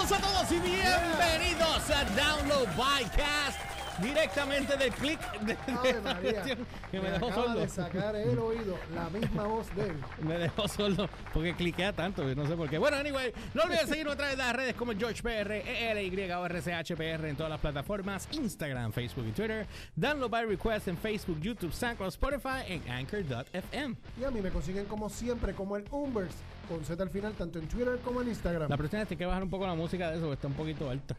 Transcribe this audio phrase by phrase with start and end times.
[0.00, 3.69] Saludos a todos y bienvenidos a Download Bycast
[4.02, 6.56] directamente del click de, Ave María, que
[6.92, 7.60] me, me dejó acaba sordo.
[7.60, 9.96] de sacar el oído la misma voz de él.
[10.22, 12.78] Me dejó sordo porque cliquea tanto, no sé por qué.
[12.78, 17.26] Bueno, anyway, no olviden seguirnos a través de las redes como GeorgePR, ELY o RCHPR
[17.26, 19.66] en todas las plataformas, Instagram, Facebook y Twitter.
[19.96, 23.96] Download by request en Facebook, YouTube, SoundCloud, Spotify en Anchor.fm.
[24.20, 26.34] Y a mí me consiguen como siempre, como el Umbers,
[26.68, 28.68] con Z al final, tanto en Twitter como en Instagram.
[28.68, 30.90] La próxima vez que bajar un poco la música de eso, porque está un poquito
[30.90, 31.16] alta.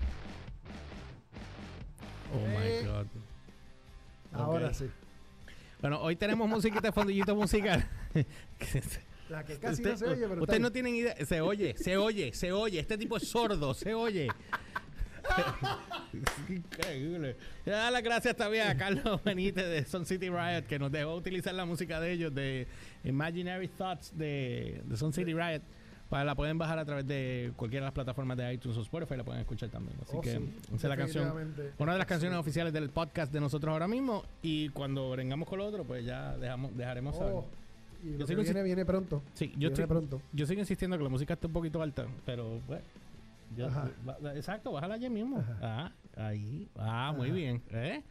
[2.34, 2.82] Oh Eh.
[2.82, 3.08] my god.
[4.34, 4.86] Ahora sí.
[5.82, 7.88] Bueno, hoy tenemos musiquita de fondillito musical.
[9.30, 11.16] La que casi Usted- no se oye, pero Ustedes no tienen idea.
[11.26, 12.80] Se oye, se oye, se oye.
[12.80, 14.28] Este tipo es sordo, se oye.
[16.50, 17.36] Increíble.
[17.66, 21.16] Le da las gracias también a Carlos Benítez de Sun City Riot que nos dejó
[21.16, 22.68] utilizar la música de ellos de
[23.04, 25.62] Imaginary Thoughts de, de Sun City Riot.
[26.12, 29.16] Para la pueden bajar a través de cualquiera de las plataformas de iTunes o Spotify,
[29.16, 29.98] la pueden escuchar también.
[30.02, 31.24] Así Oh, que sí, esa es la canción.
[31.24, 31.74] definitivamente.
[31.82, 34.24] Una de las canciones oficiales del podcast de nosotros ahora mismo.
[34.42, 37.34] Y cuando vengamos con lo otro, pues ya dejamos, dejaremos saber.
[37.34, 37.46] Oh,
[38.04, 39.22] y Yo sigo viene, viene pronto.
[39.36, 40.22] Sí, yo viene estoy, pronto.
[40.34, 42.60] yo sigo insistiendo que la música está un poquito alta, pero
[43.56, 43.70] yo-
[44.04, 45.38] ba- exacto, bájala allí mismo.
[45.40, 45.58] Ajá.
[45.62, 45.92] Ah,
[46.28, 46.68] ahí.
[46.78, 47.62] Ah, muy bien.
[47.72, 48.04] ¿eh?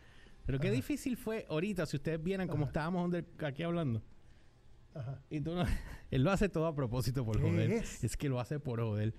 [0.47, 4.01] Pero qué difícil fue ahorita, si ustedes vieran cómo estábamos aquí hablando.
[4.95, 5.23] Ajá.
[5.31, 5.65] Y tú no,
[6.11, 7.71] él lo hace todo a propósito por ¿Qué joder.
[7.73, 8.17] es?
[8.17, 9.15] que lo hace por joder.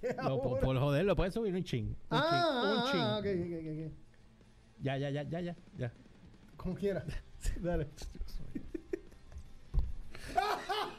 [0.00, 1.88] ¿Qué No, por, por joder, lo puedes subir un ching.
[1.88, 2.38] Un Ah, ching.
[2.38, 3.00] Un ah, ching.
[3.00, 3.92] ah, ok, ok, ok, ok.
[4.80, 5.56] Ya, ya, ya, ya, ya.
[5.76, 5.92] ya.
[6.56, 7.04] Como quiera.
[7.60, 7.88] Dale.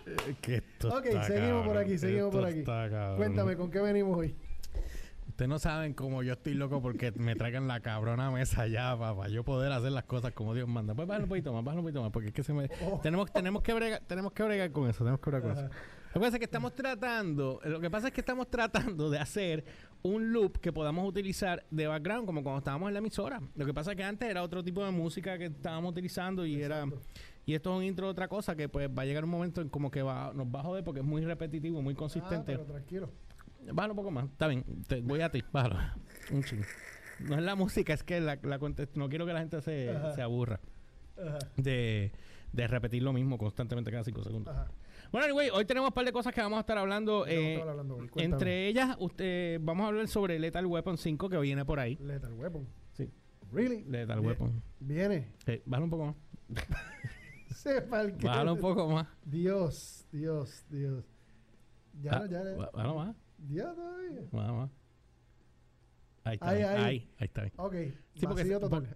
[0.06, 2.60] Eh, que esto Ok, está seguimos por aquí, seguimos por aquí.
[2.60, 3.14] está.
[3.18, 4.36] Cuéntame, ¿con qué venimos hoy?
[5.34, 9.30] Ustedes no saben cómo yo estoy loco porque me traigan la cabrona mesa ya para
[9.30, 10.94] yo poder hacer las cosas como Dios manda.
[10.94, 12.70] Pues bájalo un poquito más, bájalo un poquito más, porque es que se me...
[12.86, 13.00] Oh.
[13.02, 15.74] Tenemos, tenemos, que bregar, tenemos que bregar con eso, tenemos que bregar con eso.
[16.14, 19.18] Lo que pasa es que estamos tratando, lo que pasa es que estamos tratando de
[19.18, 19.66] hacer
[20.04, 23.42] un loop que podamos utilizar de background como cuando estábamos en la emisora.
[23.56, 26.62] Lo que pasa es que antes era otro tipo de música que estábamos utilizando y
[26.62, 26.86] era...
[27.46, 29.60] Y esto es un intro de otra cosa que pues va a llegar un momento
[29.62, 32.54] en como que va, nos va a joder porque es muy repetitivo, muy Ah, consistente.
[32.54, 33.10] pero tranquilo.
[33.72, 34.26] Bájalo un poco más.
[34.26, 34.64] Está bien.
[34.88, 35.44] Te, voy a ti.
[35.52, 35.78] Bájalo.
[36.32, 36.64] Un chingo.
[37.20, 38.58] No es la música, es que la, la
[38.96, 40.14] no quiero que la gente se, Ajá.
[40.16, 40.60] se aburra
[41.18, 41.38] Ajá.
[41.58, 42.12] de,
[42.52, 44.54] de repetir lo mismo constantemente cada cinco segundos.
[44.54, 44.72] Ajá.
[45.12, 47.24] Bueno, anyway, hoy tenemos un par de cosas que vamos a estar hablando.
[47.24, 48.10] ¿De qué eh, a hablando hoy?
[48.16, 51.98] Entre ellas, usted, vamos a hablar sobre Lethal Weapon 5 que viene por ahí.
[52.02, 52.68] Lethal Weapon.
[52.94, 53.10] Sí,
[53.52, 53.84] Really?
[53.84, 54.64] Lethal Weapon.
[54.80, 55.34] Viene.
[55.46, 56.16] Eh, bájalo un poco más.
[57.56, 58.26] Sepa el que.
[58.26, 59.08] Bájalo un poco más.
[59.24, 61.06] Dios, Dios, Dios.
[62.02, 62.56] Ya, Ah, ya, ya.
[62.58, 63.16] bá- Bájalo más.
[63.50, 64.22] Ya todavía.
[64.32, 64.70] Más, más.
[66.26, 66.50] Ahí está.
[66.50, 66.84] Ahí, ahí.
[66.84, 67.52] ahí, ahí está.
[67.58, 67.74] Ok.
[68.16, 68.46] Sí, porque,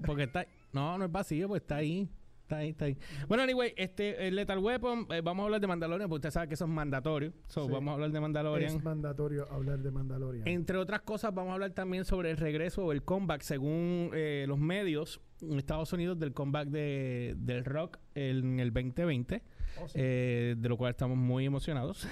[0.06, 0.46] por- está.
[0.72, 2.09] No, no es vacío, pues está ahí.
[2.44, 2.97] Está ahí, está ahí.
[3.28, 6.47] Bueno, anyway, este el Lethal Weapon, eh, vamos a hablar de Mandalorian, porque usted sabe
[6.47, 7.34] que eso es mandatorio.
[7.47, 7.72] So, Sí.
[7.74, 8.72] vamos a hablar de Mandalorian.
[8.78, 10.47] Es mandatorio hablar de Mandalorian.
[10.47, 14.46] Entre otras cosas, vamos a hablar también sobre el regreso o el comeback, según eh,
[14.47, 19.44] los medios en Estados Unidos, del comeback de, del rock en el 2020,
[19.82, 19.94] Oh, sí.
[20.00, 22.08] eh, de lo cual estamos muy emocionados.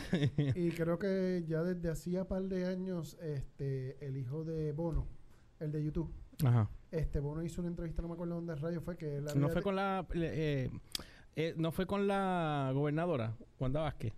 [0.56, 5.08] Y creo que ya desde hacía par de años, este, el hijo de Bono,
[5.60, 6.12] el de YouTube,
[6.44, 6.70] Ajá.
[6.92, 9.76] este Bono hizo una entrevista, no me acuerdo dónde rayo fue, que No fue con
[9.76, 10.06] la.
[10.14, 10.70] eh,
[11.38, 14.14] eh, no fue con la gobernadora, Wanda Vázquez.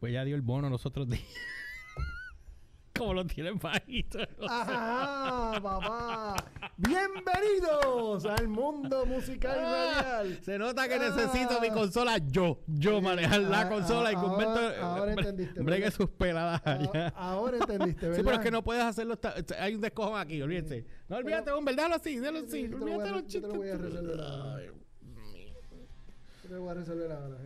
[0.00, 1.22] Pues ya dio el bono los otros días.
[3.02, 4.18] Como lo tienen bajito.
[4.38, 4.46] no.
[4.48, 6.36] ¡Ajá, papá!
[6.76, 10.38] ¡Bienvenidos al mundo musical y Ah, radial!
[10.44, 10.98] Se nota que Ah.
[11.10, 12.60] necesito mi consola yo.
[12.68, 16.62] Yo manejar la Ah, consola y ah, Humberto ahora- ahora bre- entendiste, bregue sus peladas.
[16.64, 18.16] Ah, ahora entendiste, ¿verdad?
[18.18, 19.18] Sí, pero es que no puedes hacerlo.
[19.58, 20.86] hay un descojón aquí, olvídate.
[21.08, 22.68] No olvídate, Pero- Humber, déjalo así, déjalo así.
[22.68, 23.42] Yo Olvídate los yo te chistes.
[23.50, 24.54] lo voy a resolver ahora.
[24.58, 24.66] Ay,
[26.44, 27.36] Yo te voy a resolver ahora.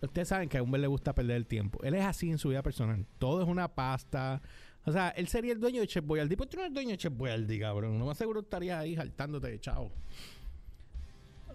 [0.00, 1.80] Ustedes saben que a Humber le gusta perder el tiempo.
[1.82, 3.04] Él es así en su vida personal.
[3.18, 4.40] Todo es una pasta.
[4.88, 6.36] O sea, él sería el dueño de Chef Boyardee.
[6.36, 7.98] Pues tú no eres dueño de Chef Boyardee, cabrón.
[7.98, 9.90] No más seguro estarías ahí saltándote de chavo.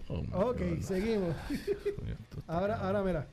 [0.08, 0.80] Oh, Ok, God.
[0.80, 1.34] seguimos.
[2.46, 3.26] Ahora, ahora mira.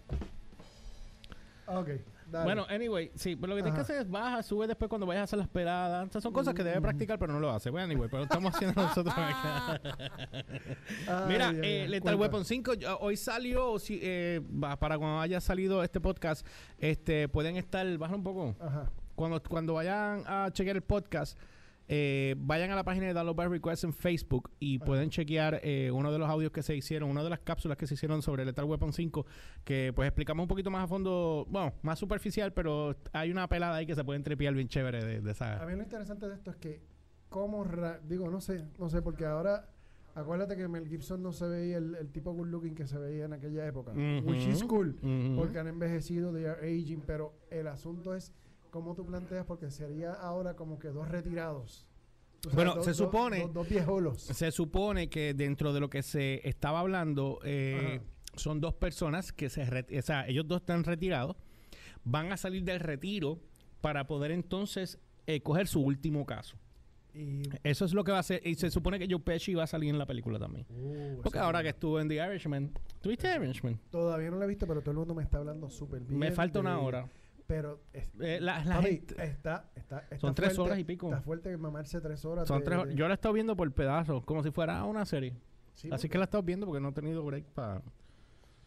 [1.68, 1.88] Ok,
[2.30, 2.44] dale.
[2.46, 5.22] Bueno, anyway, sí, pero lo que tienes que hacer es baja, sube después cuando vayas
[5.22, 6.06] a hacer las peladas.
[6.06, 6.84] Estas son cosas que debe Mm.
[6.84, 7.70] practicar, pero no lo hace.
[7.70, 9.14] Bueno, anyway, pero lo estamos haciendo nosotros.
[9.18, 9.34] Ay,
[11.28, 12.16] Mira, ay, eh, cuenta.
[12.16, 14.42] Weapon 5 ya- hoy salió, si, eh,
[14.80, 16.46] para cuando haya salido este podcast,
[16.78, 18.90] este pueden estar, baja un poco, Ajá.
[19.22, 21.38] Cuando, cuando vayan a chequear el podcast,
[21.88, 25.92] eh, vayan a la página de Download by Request en Facebook y pueden chequear eh,
[25.92, 28.46] uno de los audios que se hicieron, una de las cápsulas que se hicieron sobre
[28.46, 29.26] Lethal Weapon 5,
[29.64, 33.76] que pues explicamos un poquito más a fondo, bueno, más superficial, pero hay una pelada
[33.76, 35.66] ahí que se pueden tripear bien chévere de, de A esa...
[35.66, 36.82] mí lo interesante de esto es que,
[37.30, 37.66] como,
[38.08, 39.68] digo, no sé, no sé, porque ahora,
[40.16, 43.26] acuérdate que Mel Gibson no se veía el, el tipo good looking que se veía
[43.26, 44.96] en aquella época, Ujú, which is cool,
[45.36, 48.32] porque han envejecido, they are aging, pero el asunto es
[48.72, 49.46] ¿cómo tú planteas?
[49.46, 51.86] Porque sería ahora como que dos retirados.
[52.54, 54.22] Bueno, dos- se supone- Dos, dos viejolos.
[54.24, 58.02] Se supone que dentro de lo que se estaba hablando, eh,
[58.36, 59.62] son dos personas que se...
[59.64, 61.36] O sea, ellos dos están retirados,
[62.04, 63.40] van a salir del retiro
[63.82, 64.98] para poder entonces
[65.28, 66.58] eh, coger su último caso.
[67.14, 68.42] Y, Eso es lo que va a ser.
[68.48, 70.66] Y se supone que Joe Pesci va a salir en la película también.
[70.70, 72.72] uh, Porque ahora que estuvo en The Irishman.
[73.02, 73.78] ¿Tuviste Irishman?
[73.92, 76.18] Todavía no la he visto, pero todo el mundo me está hablando súper bien.
[76.18, 77.08] Me falta una hora.
[77.52, 80.84] Pero es- Eh, la- la papi, gente- está, está, está Son tres fuerte- horas y
[80.86, 81.08] pico.
[81.10, 82.48] Está fuerte mamarse tres horas.
[82.48, 82.96] Son de- tres horas.
[82.96, 85.36] Yo la he estado viendo por pedazos, como si fuera una serie.
[85.74, 87.82] sí, Así que la he estado viendo porque no he tenido break para.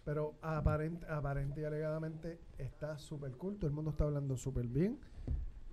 [0.04, 3.56] Pero aparente, aparente y alegadamente está súper cool.
[3.56, 4.98] Todo el mundo está hablando súper bien.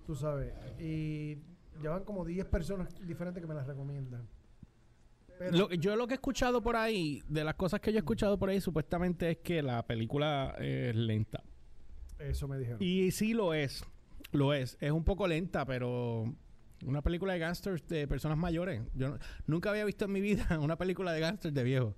[0.06, 0.54] Tú sabes.
[0.80, 1.36] Y
[1.82, 4.26] ya van como 10 personas diferentes que me las recomiendan.
[5.38, 8.00] Pero, Lo- yo lo que he escuchado por ahí, de las cosas que yo he
[8.00, 11.42] escuchado por ahí, supuestamente es que la película es lenta.
[12.30, 12.82] Eso me dijeron.
[12.82, 13.84] Y sí lo es.
[14.32, 14.76] Lo es.
[14.80, 16.32] Es un poco lenta, pero.
[16.84, 18.82] Una película de gangsters de personas mayores.
[18.94, 21.94] Yo no- nunca había visto en mi vida una película de gangsters de viejos.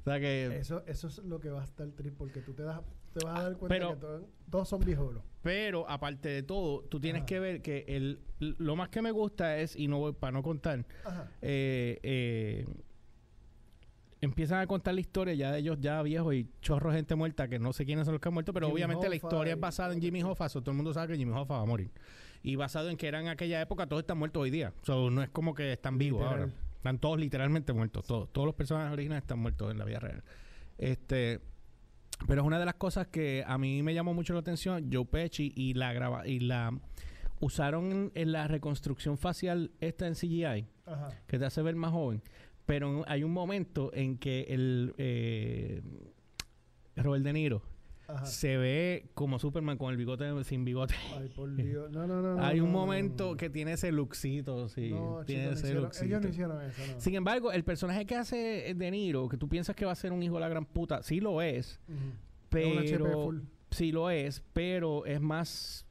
[0.00, 0.46] O sea que.
[0.56, 2.80] Eso, eso es lo que va a estar trip porque tú te, das,
[3.12, 5.22] te vas a dar cuenta pero- que to- todos son viejolos.
[5.42, 7.26] Pero aparte de todo, tú tienes Ajá.
[7.26, 10.42] que ver que el, lo más que me gusta es, y no voy para no
[10.42, 10.86] contar,
[11.42, 12.64] eh, eh,
[14.22, 17.58] empiezan a contar la historia ya de ellos ya viejos y chorro gente muerta que
[17.58, 19.92] no sé quiénes son los que han muerto, pero Jimmy obviamente la historia es basada
[19.92, 21.90] en Jimmy Hoffa, so todo el mundo sabe que Jimmy Hoffa va a morir.
[22.44, 24.72] Y basado en que era en aquella época, todos están muertos hoy día.
[24.82, 26.40] So, no es como que están vivos Literal.
[26.40, 26.52] ahora.
[26.76, 28.04] Están todos literalmente muertos.
[28.06, 30.24] Todos, todos los personajes originales están muertos en la vida real.
[30.78, 31.40] Este,
[32.26, 35.04] pero es una de las cosas que a mí me llamó mucho la atención, Joe
[35.04, 36.76] Pesci y la graba y la
[37.40, 41.08] usaron en, en la reconstrucción facial esta en CGI Ajá.
[41.26, 42.22] que te hace ver más joven.
[42.66, 45.82] Pero hay un momento en que el eh,
[46.96, 47.62] Robert De Niro
[48.06, 48.24] Ajá.
[48.26, 50.94] se ve como Superman con el bigote sin bigote.
[51.18, 51.90] Ay, por Dios.
[51.90, 52.42] No, no, no.
[52.42, 53.36] hay un no, momento no.
[53.36, 54.90] que tiene ese luxito, sí.
[54.90, 56.04] No, tiene ese hicieron- luxito.
[56.06, 57.00] ellos no hicieron eso, no.
[57.00, 60.12] Sin embargo, el personaje que hace De Niro, que tú piensas que va a ser
[60.12, 63.32] un hijo de la gran puta, sí lo es, un HP pero
[63.70, 65.86] sí lo es, pero es más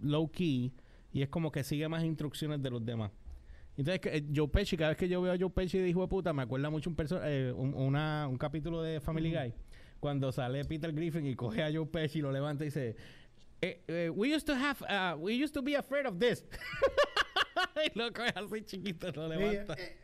[0.00, 0.72] low key
[1.12, 3.10] y es como que sigue más instrucciones de los demás.
[3.76, 6.00] Entonces, que, eh, Joe Pesci, cada vez que yo veo a Joe Pesci de hijo
[6.02, 9.30] de puta, me acuerda mucho un, eh, un, una- un capítulo de Family.
[9.32, 9.52] Guy,
[10.00, 12.94] cuando sale Peter Griffin y coge a Joe Pesci y lo levanta y dice,
[13.64, 16.44] eh, eh, we used to have, uh, we used to be afraid of this.
[17.86, 19.74] y lo coge así chiquito, lo levanta.
[19.74, 19.96] Eh,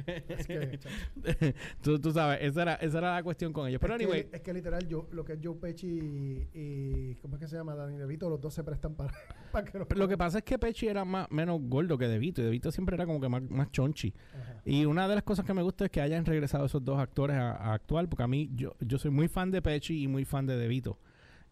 [0.06, 3.80] es que, tú, tú sabes, esa era, esa era la cuestión con ellos.
[3.80, 7.14] Pero es, que, anyway, es que literal, yo, lo que es Joe Pesci y, y-
[7.16, 7.74] ¿Cómo es que se llama?
[7.74, 9.12] Danny DeVito, los dos se prestan para,
[9.52, 12.08] para que los Pero lo que pasa es que Pesci era más, menos gordo que
[12.08, 12.40] De Vito.
[12.40, 14.14] Y De Vito siempre era como que más, más chonchi.
[14.34, 14.62] Ajá.
[14.64, 17.36] Y una de las cosas que me gusta es que hayan regresado esos dos actores
[17.36, 18.08] a, a actuar.
[18.08, 20.68] Porque a mí, yo, yo soy muy fan de Pesci y muy fan de De
[20.68, 20.98] Vito.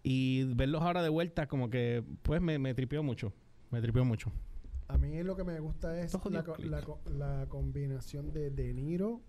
[0.03, 3.33] Y verlos ahora de vuelta como que, pues, me, me tripió mucho.
[3.71, 4.33] Me tripió mucho.
[4.87, 9.21] A mí lo que me gusta es la, la, co- la combinación de De Niro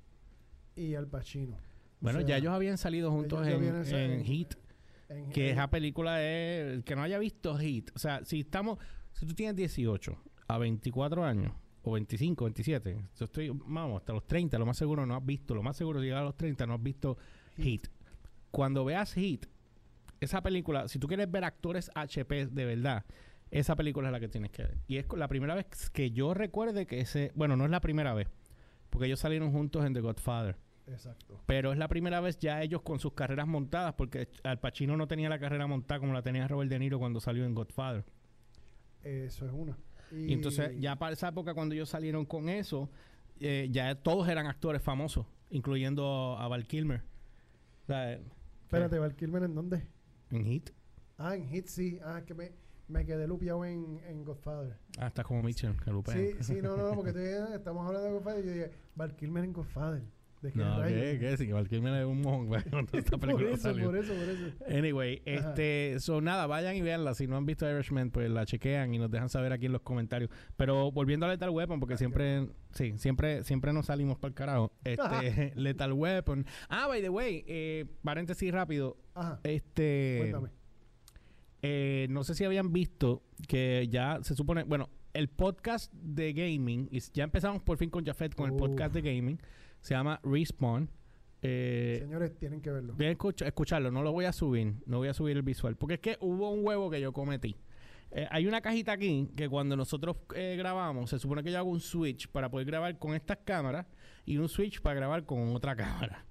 [0.75, 1.57] y Al Pacino.
[1.99, 3.63] Bueno, O ya ellos habían salido juntos en,
[3.95, 4.21] en
[5.09, 6.81] en- Que esa película es...
[6.85, 7.89] Que no haya visto Heat.
[7.95, 8.77] O sea, si estamos...
[9.11, 10.15] Si tú tienes 18
[10.47, 11.51] a 24 años...
[11.81, 12.97] O 25, 27.
[13.17, 13.49] Yo estoy...
[13.49, 14.57] Vamos, hasta los 30.
[14.59, 15.55] Lo más seguro no has visto.
[15.55, 17.17] Lo más seguro llegar a los 30 no has visto
[17.57, 17.87] Heat.
[18.51, 19.47] Cuando veas Heat...
[20.19, 20.87] Esa película...
[20.87, 23.05] Si tú quieres ver actores HP de verdad...
[23.51, 24.77] Esa película es la que tienes que ver.
[24.87, 27.31] Y es la primera vez que yo recuerde que ese...
[27.33, 28.27] Bueno, no es la primera vez.
[28.91, 30.55] Porque ellos salieron juntos en The Godfather.
[30.87, 31.39] Exacto.
[31.45, 35.07] Pero es la primera vez ya ellos con sus carreras montadas, porque Al Pacino no
[35.07, 38.05] tenía la carrera montada como la tenía Robert De Niro cuando salió en Godfather.
[39.03, 39.77] Eso es una.
[40.11, 42.89] Y, entonces, ya para esa época, cuando ellos salieron con eso,
[43.39, 47.01] eh, ya todos eran actores famosos, incluyendo a Val Kilmer.
[47.83, 48.21] O sea, eh,
[48.63, 49.87] Espérate, Val Kilmer, ¿en dónde?
[50.31, 50.69] En Hit,
[51.17, 51.99] Ah, en Hit sí.
[52.03, 52.51] Ah, es que me,
[52.87, 54.77] me quedé lupiado en, en Godfather.
[54.97, 58.43] hasta como Mitchell, que lo Sí, sí, no, no, porque dices, estamos hablando de Godfather
[58.45, 60.03] y yo dije, Val Kilmer en Godfather.
[60.41, 60.81] ¿De qué No?
[60.83, 61.17] ¿qué?
[61.19, 61.37] ¿Qué?
[61.37, 63.85] Sí, Kilmer es un mojón, cuando esta por película eso, salió.
[63.85, 64.77] por eso, por eso.
[64.77, 65.49] Anyway, Ajá.
[65.49, 67.13] este, so nada, vayan y veanla.
[67.13, 69.81] Si no han visto Irishman, pues la chequean y nos dejan saber aquí en los
[69.81, 70.29] comentarios.
[70.55, 74.35] Pero volviendo a Lethal Weapon, porque Ah, siempre, sí, siempre, siempre nos salimos para el
[74.35, 74.71] carajo.
[74.85, 76.45] Este, Lethal Weapon.
[76.69, 78.97] Ah, by the way, eh, paréntesis rápido.
[79.15, 80.49] Ajá, Este, cuéntame.
[81.61, 86.87] eh, no sé si habían visto que ya se supone, bueno, el podcast de gaming,
[86.91, 89.39] y ya empezamos por fin con Jafet con el podcast de gaming,
[89.81, 90.89] se llama Respawn.
[91.41, 92.95] Eh, Señores, tienen que verlo.
[92.97, 95.99] Escuch- escucharlo, no lo voy a subir, no voy a subir el visual, porque es
[96.01, 97.55] que hubo un huevo que yo cometí.
[98.11, 101.69] Eh, hay una cajita aquí que cuando nosotros eh, grabamos, se supone que yo hago
[101.69, 103.85] un switch para poder grabar con estas cámaras
[104.25, 106.25] y un switch para grabar con otra cámara.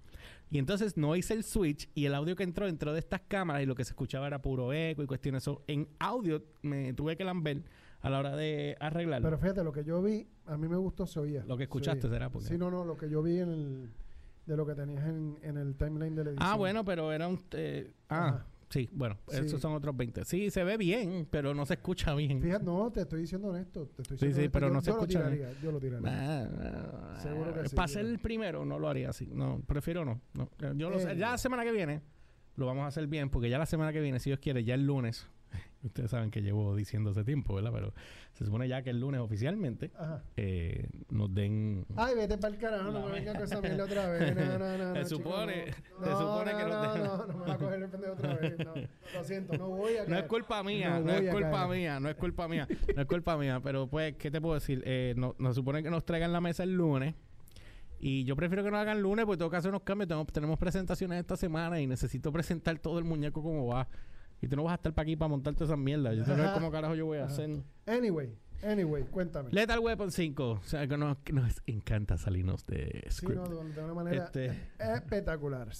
[0.50, 3.62] Y entonces no hice el switch y el audio que entró entró de estas cámaras
[3.62, 5.42] y lo que se escuchaba era puro eco y cuestiones.
[5.44, 7.62] So, en audio me tuve que lamber
[8.00, 9.26] a la hora de arreglarlo.
[9.26, 11.44] Pero fíjate, lo que yo vi, a mí me gustó, se oía.
[11.46, 12.48] lo que escuchaste será porque...
[12.48, 13.90] Sí, no, no, lo que yo vi en el,
[14.46, 16.48] de lo que tenías en, en el timeline de la edición.
[16.50, 17.38] ah, bueno, pero era un...
[17.52, 18.46] eh, ah, Ajá.
[18.70, 19.38] sí, bueno, Sí.
[19.44, 20.24] esos son otros 20.
[20.24, 22.40] Sí, se ve bien, pero no se escucha bien.
[22.40, 23.86] Fíjate, no, te estoy diciendo honesto.
[23.94, 24.52] Te estoy Sí, diciendo sí, honesto.
[24.52, 25.48] pero yo, no se yo escucha bien.
[25.62, 26.08] Yo lo tiraría.
[26.08, 26.48] Ah,
[27.16, 29.26] ah, Seguro que sí, Para yo- ser el primero no lo haría así.
[29.32, 30.20] No, prefiero no.
[30.34, 30.48] no.
[30.76, 31.12] Yo lo sé.
[31.12, 31.16] Eh.
[31.16, 32.00] Ya la semana que viene
[32.56, 34.74] lo vamos a hacer bien porque ya la semana que viene, si Dios quiere, ya
[34.74, 35.26] el lunes.
[35.84, 37.70] Ustedes saben que llevo diciendo hace tiempo, ¿verdad?
[37.72, 37.94] Pero
[38.32, 39.92] se supone ya que el lunes oficialmente
[40.36, 41.86] eh, nos den...
[41.94, 44.34] Ay, vete para el carajo, no me vengas con esa mierda otra vez.
[44.34, 44.94] No, no, no.
[44.94, 45.66] Se no, supone-
[46.00, 46.04] no.
[46.04, 48.12] se No, supone que no, no no, no, no me va a coger el pendejo
[48.14, 48.58] otra vez.
[48.58, 50.26] No, lo siento, no voy a No es caer.
[50.26, 51.68] culpa mía, No no, es culpa caer.
[51.78, 54.82] mía, no es culpa mía, no es culpa mía, pero pues, ¿qué te puedo decir?
[54.84, 57.14] Eh, no, nos supone que nos traigan la mesa el lunes
[58.00, 60.58] y yo prefiero que nos hagan lunes porque tengo que hacer unos cambios, tengo- tenemos
[60.58, 63.86] presentaciones esta semana y necesito presentar todo el muñeco como va.
[64.40, 66.16] Y tú no vas a estar para aquí para montar todas esas mierdas.
[66.16, 67.32] Yo tengo que ver cómo carajo yo voy a Ajá.
[67.32, 67.50] hacer.
[67.86, 69.50] Anyway, anyway, cuéntame.
[69.52, 70.50] Lethal Weapon 5.
[70.50, 71.16] O sea, que nos,
[71.66, 73.34] encanta salirnos de Sí, script.
[73.36, 75.68] no, de, de una manera Este- espectacular.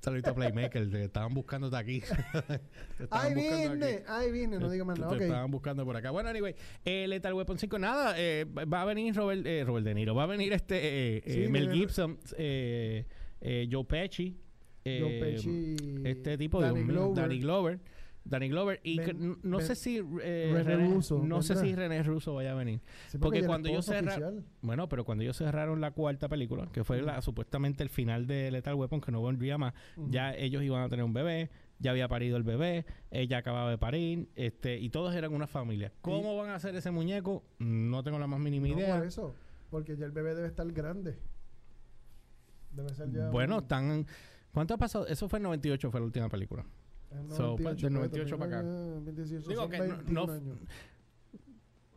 [0.00, 2.00] Saludito a Playmaker, te estaban buscándote aquí.
[2.00, 2.06] Te
[3.04, 3.74] estaban ¡Ay, buscando aquí.
[3.74, 4.02] vine!
[4.06, 4.58] ¡Ay, vine!
[4.60, 5.10] No diga más nada.
[5.10, 5.22] te Ok.
[5.22, 6.12] estaban buscando por acá.
[6.12, 9.94] Bueno, anyway, eh, Lethal Weapon 5, nada, eh, va a venir Robert, eh, Robert De
[9.94, 14.38] Niro, va a venir este eh, Sí, eh, Mel viene- Gibson, Joe Pesci,
[14.86, 17.14] eh, este tipo Danny de Glover.
[17.22, 17.80] Danny Glover,
[18.24, 22.02] Danny Glover y Ben- no Ben- sé si eh, René Russo, no sé si René
[22.02, 22.80] Russo vaya a venir.
[23.08, 24.44] Sí, porque cuando yo esposo cerra- oficial.
[24.62, 28.50] Bueno, pero cuando ellos cerraron la cuarta película, que fue la, supuestamente el final de
[28.50, 29.74] Lethal Weapon, que no vendría más,
[30.08, 33.78] ya ellos iban a tener un bebé, ya había parido el bebé, ella acababa de
[33.78, 35.92] parir, este, y todos eran una familia.
[36.00, 37.44] ¿Cómo van a hacer ese muñeco?
[37.58, 38.96] No tengo la más mínima No, idea.
[38.96, 39.34] por eso.
[39.70, 41.16] Porque ya el bebé debe estar grande.
[42.72, 43.30] Debe ser ya.
[43.30, 44.06] Bueno, un- están.
[44.56, 45.06] ¿Cuánto ha pasado?
[45.06, 46.64] Eso fue en 98, fue la última película.
[47.10, 48.66] en so, pues, del 98, 98 para acá.
[48.66, 50.58] 2018, Digo que no- 21 no- años.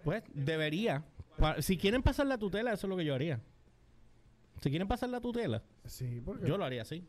[0.03, 1.05] Pues debería.
[1.37, 3.39] Pa- si quieren pasar la tutela, eso es lo que yo haría.
[4.59, 7.07] Si quieren pasar la tutela, Sí, porque yo lo haría así.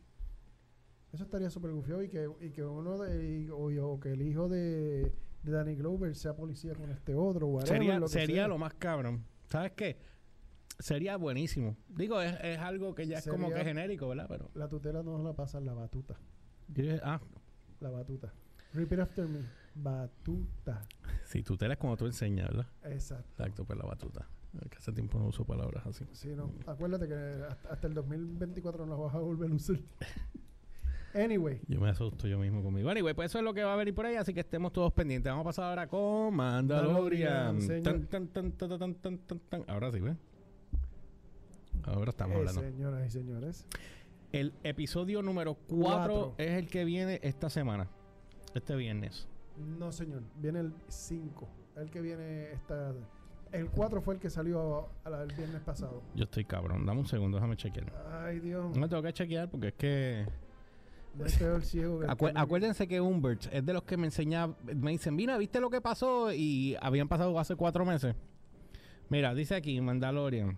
[1.13, 3.41] eso estaría súper gufiado y que, y que uno de.
[3.41, 7.49] y- o, o que el hijo de, de Danny Glover sea policía con este otro.
[7.49, 8.47] whatever, Sería, lo sería sea.
[8.47, 9.25] lo más cabrón.
[9.49, 9.97] ¿Sabes qué?
[10.81, 11.77] Sería buenísimo.
[11.89, 14.27] Digo, es, es algo que ya es como que genérico, ¿verdad?
[14.29, 14.51] Pero.
[14.55, 16.17] La tutela no la pasa la batuta.
[17.03, 17.21] Ah,
[17.81, 18.33] La batuta.
[18.73, 19.41] Repeat after me.
[19.75, 20.87] Batuta.
[21.25, 22.67] sí, tutela es como tú enseñas, ¿verdad?
[22.85, 23.31] Exacto.
[23.31, 24.27] Exacto, pues la batuta.
[24.69, 26.05] Que hace tiempo no uso palabras así.
[26.13, 26.53] Sí, no.
[26.67, 27.15] Acuérdate que
[27.49, 29.77] hasta, hasta el 2024 no las vas a volver a usar.
[31.13, 31.61] Anyway.
[31.67, 32.89] Yo me asusto yo mismo conmigo.
[32.89, 34.93] Anyway, pues eso es lo que va a venir por ahí, así que estemos todos
[34.93, 35.31] pendientes.
[35.31, 37.57] Vamos a pasar ahora con Mandalorian.
[37.57, 37.83] Mandalorian, señor.
[37.83, 39.65] Tan, tan, tan, tan, tan, tan, tan, tan.
[39.69, 40.17] Ahora sí, ¿ves?
[41.85, 42.61] Ahora estamos eh, hablando.
[42.61, 43.67] señoras y señores.
[44.33, 46.35] El episodio número 4 Cuatro.
[46.39, 47.89] es el que viene esta semana.
[48.55, 49.27] Este viernes.
[49.79, 50.23] No, señor.
[50.37, 51.49] Viene el 5.
[51.77, 52.93] El que viene esta.
[53.53, 56.03] El 4 fue el que salió a la- el viernes pasado.
[56.15, 56.87] Yo estoy cabrón.
[56.87, 57.93] Dame un segundo, déjame chequear.
[58.25, 58.77] Ay, Dios.
[58.77, 60.27] No tengo que chequear porque es que.
[61.25, 62.03] Es peor ciego
[62.37, 64.55] acuérdense que Humbert es de los que me enseñaba.
[64.77, 66.33] Me dicen, mira, ¿viste lo que pasó?
[66.33, 68.15] Y habían pasado hace cuatro meses.
[69.09, 70.57] Mira, dice aquí Mandalorian.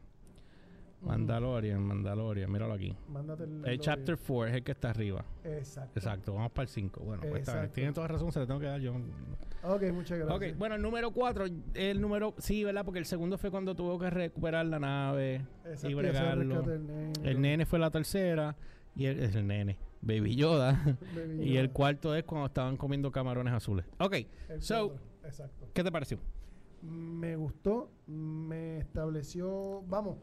[1.03, 2.97] Mandalorian, Mandalorian, míralo aquí.
[3.09, 3.63] Mándate el.
[3.67, 5.25] El chapter 4 es el que está arriba.
[5.45, 5.99] Exacto.
[5.99, 7.01] Exacto, vamos para el 5.
[7.05, 7.69] Bueno, pues está.
[7.69, 8.95] Tienen toda razón, se le tengo que dar yo.
[9.65, 10.53] Ok, muchas gracias.
[10.53, 11.45] Ok, bueno, el número 4,
[11.75, 12.85] el número, sí, ¿verdad?
[12.85, 16.63] Porque el segundo fue cuando tuvo que recuperar la nave Exacto, y el bregarlo.
[16.63, 17.13] del nene.
[17.23, 18.57] El nene fue la tercera
[18.95, 20.83] y el, el nene, Baby Yoda.
[21.17, 23.87] Baby y el cuarto es cuando estaban comiendo camarones azules.
[23.99, 24.17] Ok,
[24.49, 25.69] El so- cuatro, Exacto.
[25.73, 26.19] ¿qué te pareció?
[26.83, 30.17] Me gustó, me estableció, vamos,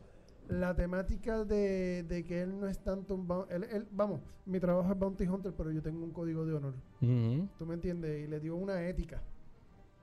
[0.50, 4.92] la temática de, de que él no es tanto un él, él- vamos, mi trabajo
[4.92, 8.26] es bounty hunter, pero yo tengo un código de honor, Ujú, ¿tú me entiendes?
[8.26, 9.22] Y le dio una ética,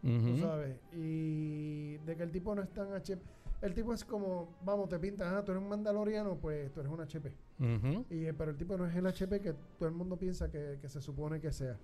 [0.03, 0.37] tú ujú.
[0.39, 3.21] sabes, y de que el tipo no es tan HP,
[3.63, 6.93] el tipo es como, vamos, te pintan, ah, tú eres un mandaloriano, pues tú eres
[6.93, 8.05] un HP, Ujú.
[8.11, 10.79] y, eh, pero el tipo no es el HP que todo el mundo piensa que,
[10.81, 11.77] que se supone que sea.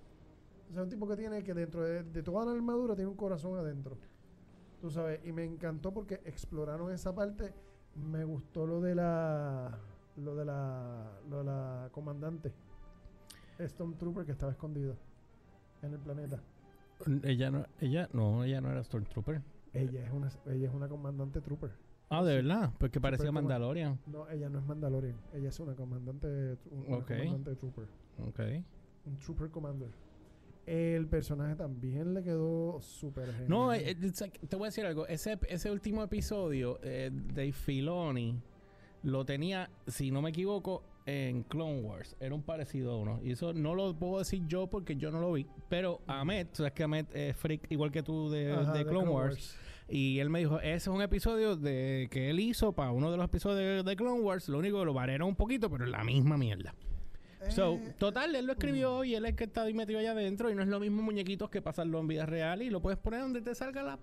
[0.71, 3.16] O sea, un tipo que tiene que dentro de, de toda la armadura tiene un
[3.16, 3.99] corazón adentro.
[4.81, 7.52] Tú sabes, y me encantó porque exploraron esa parte.
[7.96, 9.78] Me gustó lo de la
[10.16, 12.52] lo de la lo de la comandante
[13.61, 14.94] Stormtrooper que estaba escondida
[15.82, 16.40] en el planeta.
[17.22, 19.42] Ella no, ella no, ella no era Stormtrooper.
[19.72, 21.70] Ella es una ella es una comandante trooper.
[22.08, 23.99] Ah, de verdad, porque parecía Super Mandalorian.
[24.06, 27.87] No, ella no es Mandalorian, ella es una comandante una comandante trooper.
[28.18, 28.40] Ok.
[29.04, 29.88] Un Trooper Commander.
[30.66, 33.49] El personaje también le quedó súper genial.
[33.49, 35.07] No, eh, it's like- te voy a decir algo.
[35.09, 38.40] Ese, ese último episodio, eh, Dave Filoni
[39.02, 42.14] lo tenía, si no me equivoco, en Clone Wars.
[42.21, 43.19] Era un parecido a uno.
[43.25, 45.47] Y eso no lo puedo decir yo porque yo no lo vi.
[45.69, 49.09] Pero Ahmed, tú sabes que Ahmed es freak igual que tú de, Ajá, de Clone,
[49.09, 49.57] Wars.
[49.88, 53.16] Y él me dijo, ese es un episodio de que él hizo para uno de
[53.16, 54.49] los episodios de Clone Wars.
[54.49, 56.73] Lo único que lo variaron un poquito, pero es la misma mierda.
[57.50, 60.50] So, Eh, total, él lo escribió y él es el que está metido allá adentro.
[60.50, 62.62] Y no es lo mismo muñequitos que pasarlo en vida real.
[62.62, 63.99] Y lo puedes poner donde te salga la...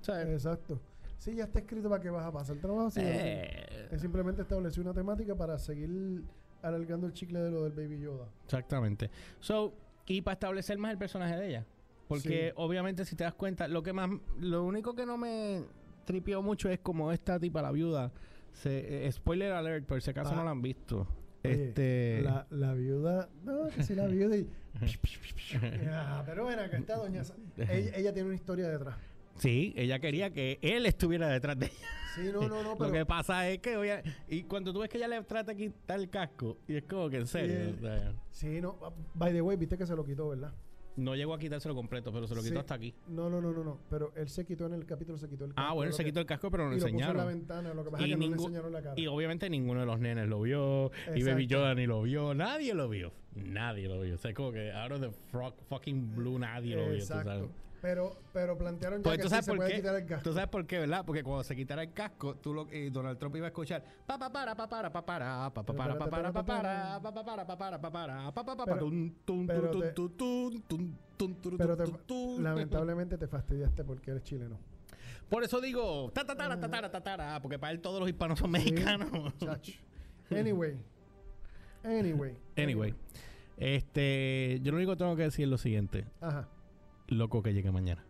[0.00, 0.26] ¿sabes?
[0.28, 0.80] Exacto.
[1.18, 2.90] Sí, ya está escrito para que vas a pasar el trabajo.
[2.90, 6.22] sí, Eh, Es simplemente establecer una temática para seguir
[6.62, 8.28] alargando el chicle de lo del Baby Yoda.
[8.44, 9.10] Exactamente.
[9.40, 9.72] So,
[10.06, 11.66] y para establecer más el personaje de ella.
[12.08, 12.52] Porque Sí.
[12.56, 15.64] obviamente si te das cuenta, lo que más, lo único que no me
[16.04, 18.12] tripió mucho es como esta tipa, la viuda.
[18.52, 20.36] Se, eh, spoiler alert, por si acaso Ah.
[20.36, 21.06] no la han visto.
[21.44, 22.20] Oye, este.
[22.22, 23.28] La, la viuda.
[23.44, 24.48] No, que si la viuda y.
[25.90, 27.22] Ah, pero bueno, acá está Doña.
[27.56, 28.96] Ella, ella tiene una historia detrás.
[29.36, 31.88] Sí, ella quería que él estuviera detrás de ella.
[32.14, 32.92] Sí, no, no, no, Lo pero.
[32.92, 35.98] que pasa es que, oye, y cuando tú ves que ella le trata de quitar
[35.98, 37.74] el casco, y es como que en serio.
[37.80, 38.78] sea, Sí, no.
[39.14, 40.52] By the way, viste que se lo quitó, ¿verdad?
[40.96, 42.58] No llegó a quitárselo completo, pero se lo quitó Sí.
[42.60, 42.94] hasta aquí.
[43.08, 43.78] No, no, no, no, no.
[43.90, 46.20] Pero él se quitó en el capítulo, se quitó el Ah, bueno, él se quitó
[46.20, 47.28] el casco, pero no lo y lo puso en la enseñaron.
[47.32, 47.74] ventana.
[47.74, 48.94] Lo que pasa Y es que no le enseñaron la cara.
[49.00, 50.90] Y obviamente ninguno de los nenes lo vio.
[51.14, 51.46] Y Baby.
[51.46, 52.34] Yoda ni lo vio.
[52.34, 53.12] Nadie lo vio.
[53.34, 54.14] Nadie lo vio.
[54.14, 55.10] O sea, como que out of the
[55.68, 56.98] fucking blue nadie lo vio.
[57.00, 57.44] tú sabes.
[57.82, 59.76] Pero, pero plantearon pues, ya que sí se puede qué?
[59.78, 60.22] quitar el casco.
[60.22, 61.04] Tú sabes por qué, ¿verdad?
[61.04, 64.16] Porque cuando se quitara el casco, tú lo, eh, Donald Trump iba a escuchar pa
[64.16, 66.44] pa para pa para pa para pa pa para pa para pa para pa pa
[66.44, 68.76] para pa para pa para pa pa pa
[71.56, 71.76] pero
[72.38, 74.58] lamentablemente te fastidiaste porque eres chileno.
[75.28, 79.10] Por eso digo, tatara, tatara, tatara, porque para él todos los hispanos son mexicanos.
[80.30, 80.78] Anyway.
[81.82, 82.36] Anyway.
[82.56, 82.94] Anyway.
[83.56, 86.06] Este, yo lo único que tengo que decir es lo siguiente.
[86.20, 86.48] Ajá.
[87.18, 88.04] Loco que llegue mañana.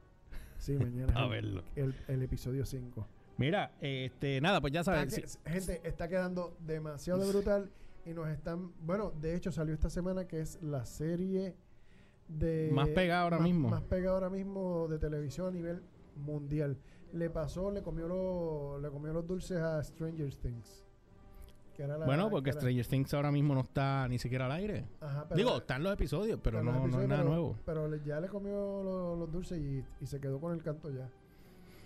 [0.58, 1.12] Sí, mañana.
[1.16, 1.62] A verlo.
[1.76, 3.06] El, el episodio 5.
[3.38, 7.70] Mira, este, nada, pues ya que- sí, Gente, está quedando demasiado brutal
[8.04, 8.72] y nos están...
[8.84, 11.54] Bueno, de hecho salió esta semana que es la serie
[12.28, 12.70] de...
[12.72, 13.68] Más pegada ahora más- mismo.
[13.70, 15.82] Más pegada ahora mismo de televisión a nivel
[16.16, 16.76] mundial.
[17.12, 20.81] Le pasó, le comió, lo- le comió los dulces a Stranger Things.
[21.76, 24.52] Que era la- bueno, porque era- Stranger Things ahora mismo no está ni siquiera al
[24.52, 24.84] aire.
[25.00, 27.30] Ajá, pero- Digo, están los episodios, pero pero no, los no es episodios, nada pero-
[27.30, 27.56] nuevo.
[27.64, 31.08] Pero ya le comió lo- los dulces y, y se quedó con el canto ya.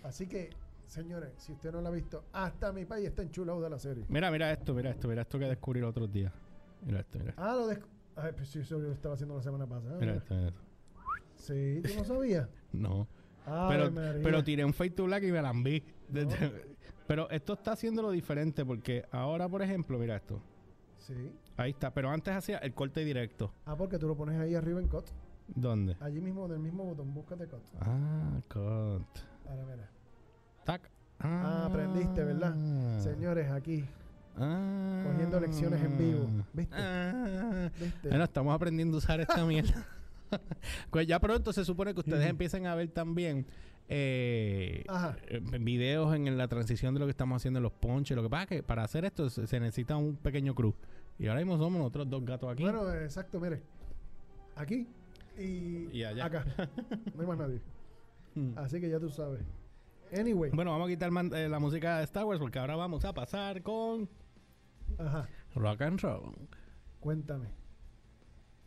[0.03, 0.49] Así que,
[0.85, 4.05] señores, si usted no lo ha visto, hasta mi país está enchulado de la serie.
[4.09, 6.31] Mira, mira esto, mira esto, mira esto que descubrí los otros días.
[6.85, 7.33] Mira esto, mira.
[7.37, 7.79] Ah, lo de...
[8.15, 9.97] Ay, pues sí, eso lo estaba haciendo la semana pasada.
[9.99, 10.61] Mira esto, mira esto.
[11.35, 12.49] Sí, ¿tú no sabías?
[12.73, 13.07] No.
[13.45, 14.21] Ay, pero, María.
[14.23, 15.81] pero tiré un fade to black y me la enví.
[16.09, 16.19] No.
[17.07, 20.41] Pero esto está haciéndolo diferente porque ahora, por ejemplo, mira esto.
[20.97, 21.31] Sí.
[21.55, 21.93] Ahí está.
[21.93, 23.53] Pero antes hacía el corte directo.
[23.65, 25.05] Ah, porque tú lo pones ahí arriba en cut.
[25.47, 25.95] ¿Dónde?
[26.01, 27.63] Allí mismo, del mismo botón, búscate cut.
[27.79, 29.07] Ah, cut.
[29.49, 29.89] Ahora, mira.
[30.65, 30.89] Tac.
[31.19, 32.99] Ah, aprendiste, ¿verdad?
[32.99, 33.85] Señores, aquí,
[34.39, 35.03] Ah.
[35.07, 36.29] cogiendo lecciones en vivo.
[36.53, 36.75] ¿Viste?
[36.77, 37.69] Ah.
[37.79, 38.09] ¿viste?
[38.09, 39.85] Bueno, estamos aprendiendo a usar esta mierda.
[40.91, 43.47] pues ya pronto se supone que ustedes empiecen a ver también
[43.89, 44.83] eh,
[45.27, 48.15] eh, videos en la transición de lo que estamos haciendo en los ponches.
[48.15, 50.73] Lo que pasa es que para hacer esto se, se necesita un pequeño crew.
[51.19, 52.63] Y ahora mismo somos nosotros dos gatos aquí.
[52.63, 53.61] Bueno, exacto, mire.
[54.55, 54.87] Aquí
[55.37, 56.25] y, Y allá.
[56.25, 56.45] acá.
[57.15, 57.61] No hay más nadie.
[58.35, 58.57] Mm.
[58.57, 59.41] Así que ya tú sabes.
[60.17, 60.51] Anyway.
[60.53, 63.13] Bueno, vamos a quitar man- eh, la música de Star Wars porque ahora vamos a
[63.13, 64.07] pasar con
[64.97, 65.27] Ajá.
[65.55, 66.33] rock and roll.
[66.99, 67.47] Cuéntame.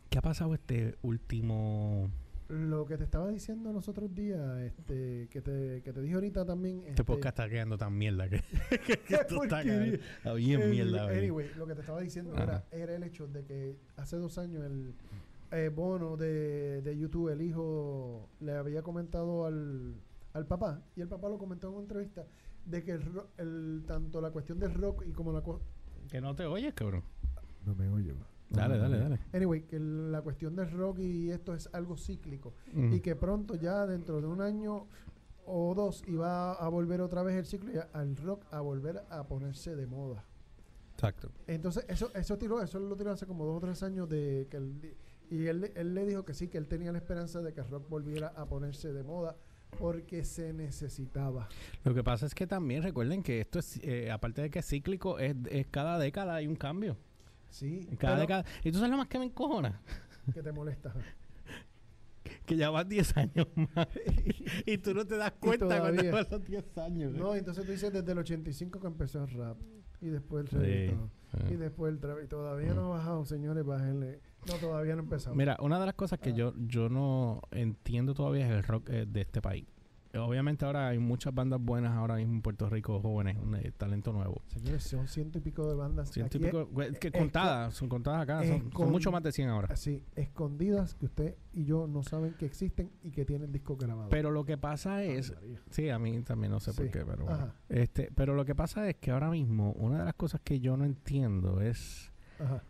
[0.09, 2.09] ¿Qué ha pasado este último...
[2.51, 6.45] Lo que te estaba diciendo los otros días, este, que te, que te dije ahorita
[6.45, 6.79] también.
[6.79, 8.41] Este este, podcast está quedando tan mierda que,
[8.85, 11.05] que esto está, está bien Anyway, mierda.
[11.05, 11.17] baby.
[11.19, 14.65] Anyway, lo que te estaba diciendo era, era el hecho de que hace dos años
[14.65, 14.93] el
[15.51, 19.95] eh, bono de, de YouTube, el hijo, le había comentado al,
[20.33, 22.25] al papá, y el papá lo comentó en una entrevista,
[22.65, 23.03] de que el,
[23.37, 25.41] el tanto la cuestión del rock y como la...
[26.09, 27.03] Que no te oyes, cabrón.
[27.65, 28.15] No me oyo.
[28.51, 29.19] Dale, dale, dale.
[29.33, 32.53] Anyway, que la cuestión del rock y esto es algo cíclico.
[32.73, 32.93] Mm.
[32.93, 34.87] Y que pronto ya dentro de un año
[35.45, 39.01] o dos iba a volver otra vez el ciclo y a- al rock a volver
[39.09, 40.25] a ponerse de moda.
[40.93, 41.31] Exacto.
[41.47, 44.59] Entonces, eso, eso tiró, eso lo tiró hace como dos o tres años de que
[44.59, 44.93] di-
[45.31, 47.69] y él, él le dijo que sí, que él tenía la esperanza de que el
[47.69, 49.35] rock volviera a ponerse de moda
[49.79, 51.47] porque se necesitaba.
[51.85, 54.67] Lo que pasa es que también recuerden que esto es, eh, aparte de que es
[54.67, 56.97] cíclico, es, es cada década hay un cambio.
[57.51, 58.45] Sí, Cada pero década.
[58.63, 59.79] Y tú sabes lo más que me encojona.
[60.33, 60.93] que te molesta.
[62.45, 63.87] Que ya vas 10 años más.
[64.65, 66.11] y tú no te das cuenta cuando todavía.
[66.11, 67.11] vas los 10 años.
[67.13, 69.57] No, entonces tú dices desde el 85 que empezó el rap
[70.01, 70.57] y después el Sí.
[70.57, 71.11] reggaetón
[71.49, 74.19] y después el trap y todavía no ha bajado, señores, bájenle.
[74.47, 75.35] No, todavía no ha empezado.
[75.35, 76.33] Mira, una de las cosas que Ah.
[76.35, 79.65] yo, yo no entiendo todavía es el rock eh, de este país.
[80.17, 84.11] Obviamente ahora hay muchas bandas buenas ahora mismo en Puerto Rico, jóvenes, un eh, talento
[84.11, 84.41] nuevo.
[84.47, 86.11] Señores, son ciento y pico de bandas.
[86.11, 89.49] Ciento y pico, güey, que contadas, son contadas acá, son, son mucho más de 100
[89.49, 89.67] ahora.
[89.71, 94.09] Así, escondidas que usted y yo no saben que existen y que tienen discos grabados.
[94.09, 95.33] Pero lo que pasa es,
[95.69, 97.53] sí, a mí también no sé por Sí, qué, pero bueno.
[97.69, 100.77] Este, pero lo que pasa es que ahora mismo una de las cosas que yo
[100.77, 102.63] no entiendo es ajá.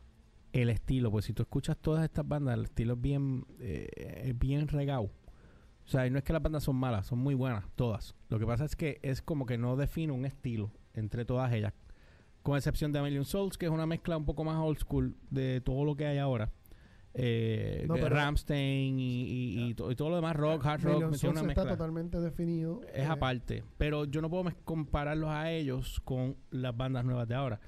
[0.54, 4.68] el estilo, pues si tú escuchas todas estas bandas, el estilo es bien, eh, bien
[4.68, 5.10] regado.
[5.86, 8.16] O sea, y no es que las bandas son malas, son muy buenas, todas.
[8.30, 11.74] Lo que pasa es que es como que no define un estilo entre todas ellas.
[12.44, 15.16] Con excepción de A Million Souls, que es una mezcla un poco más old school
[15.30, 16.50] de todo lo que hay ahora.
[17.14, 21.14] Eh, No, Ramstein y, y- y to- y todo lo demás, rock, hard rock, Million
[21.18, 22.82] Souls una está totalmente definido.
[22.94, 23.64] Es eh, aparte.
[23.78, 27.60] Pero yo no puedo compararlos a ellos con las bandas nuevas de ahora.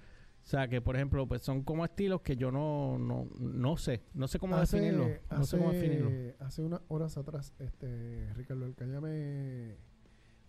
[0.44, 4.04] O sea, que por ejemplo, pues son como estilos que yo no, no, no sé.
[4.14, 5.08] No sé cómo hace, definirlo.
[5.32, 6.36] No sé cómo hace- definirlo.
[6.40, 9.78] Hace unas horas atrás, este Ricardo Alcayame,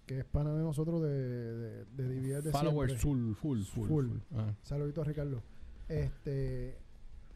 [0.07, 3.87] que es pana de nosotros de, de, de de Followers full, full, full.
[3.89, 4.07] Full.
[4.09, 4.19] full.
[4.35, 4.53] Ah.
[4.63, 5.43] Saludito a Ricardo.
[5.89, 6.79] Este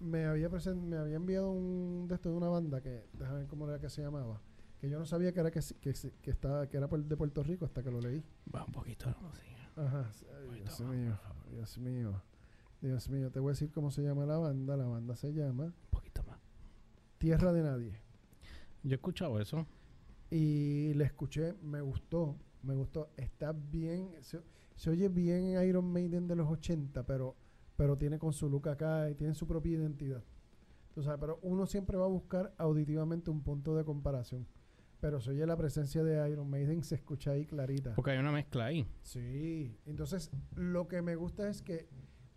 [0.01, 3.47] me había presen- me había enviado un de esto de una banda que déjame ver
[3.49, 4.41] cómo era que se llamaba.
[4.81, 5.93] Que yo no sabía que era que, que,
[6.23, 8.23] que estaba que era de Puerto Rico hasta que lo leí.
[8.55, 9.71] Va un poquito música.
[9.77, 10.11] Ajá.
[10.51, 11.19] Ay, Dios mío.
[11.53, 12.23] Dios mío.
[12.81, 13.31] Dios mío.
[13.31, 14.77] Te voy a decir cómo se llama la banda.
[14.77, 16.39] La banda se llama Un poquito más.
[17.19, 18.01] Tierra de Nadie.
[18.83, 19.67] Yo he escuchado eso.
[20.31, 23.11] Y le escuché, me gustó, me gustó.
[23.17, 24.41] Está bien, se,
[24.77, 27.35] se oye bien Iron Maiden de los 80, pero,
[27.77, 30.23] pero tiene con su look acá y tiene su propia identidad.
[30.95, 34.47] Tú sabes, pero uno siempre va a buscar auditivamente un punto de comparación.
[35.01, 37.95] Pero se oye la presencia de Iron Maiden, se escucha ahí clarita.
[37.95, 38.87] Porque hay una mezcla ahí.
[39.03, 41.89] Sí, entonces lo que me gusta es que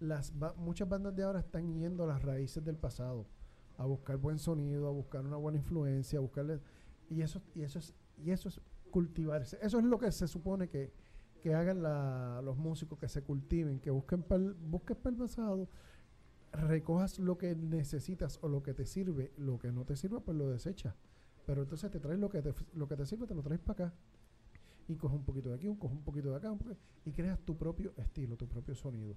[0.01, 3.27] las ba- muchas bandas de ahora están yendo a las raíces del pasado,
[3.77, 6.59] a buscar buen sonido, a buscar una buena influencia, a buscarle
[7.09, 8.61] y eso y eso es y eso es
[8.91, 9.57] cultivarse.
[9.61, 10.91] Eso es lo que se supone que,
[11.41, 15.69] que hagan la- los músicos que se cultiven, que busquen pa'l- busques para el pasado,
[16.51, 20.37] recojas lo que necesitas o lo que te sirve, lo que no te sirve pues
[20.37, 20.95] lo desechas.
[21.45, 23.85] Pero entonces te traes lo que te, lo que te sirve, te lo traes para
[23.87, 23.95] acá
[24.87, 26.53] y coges un poquito de aquí, coges un poquito de acá,
[27.05, 29.15] y creas tu propio estilo, tu propio sonido.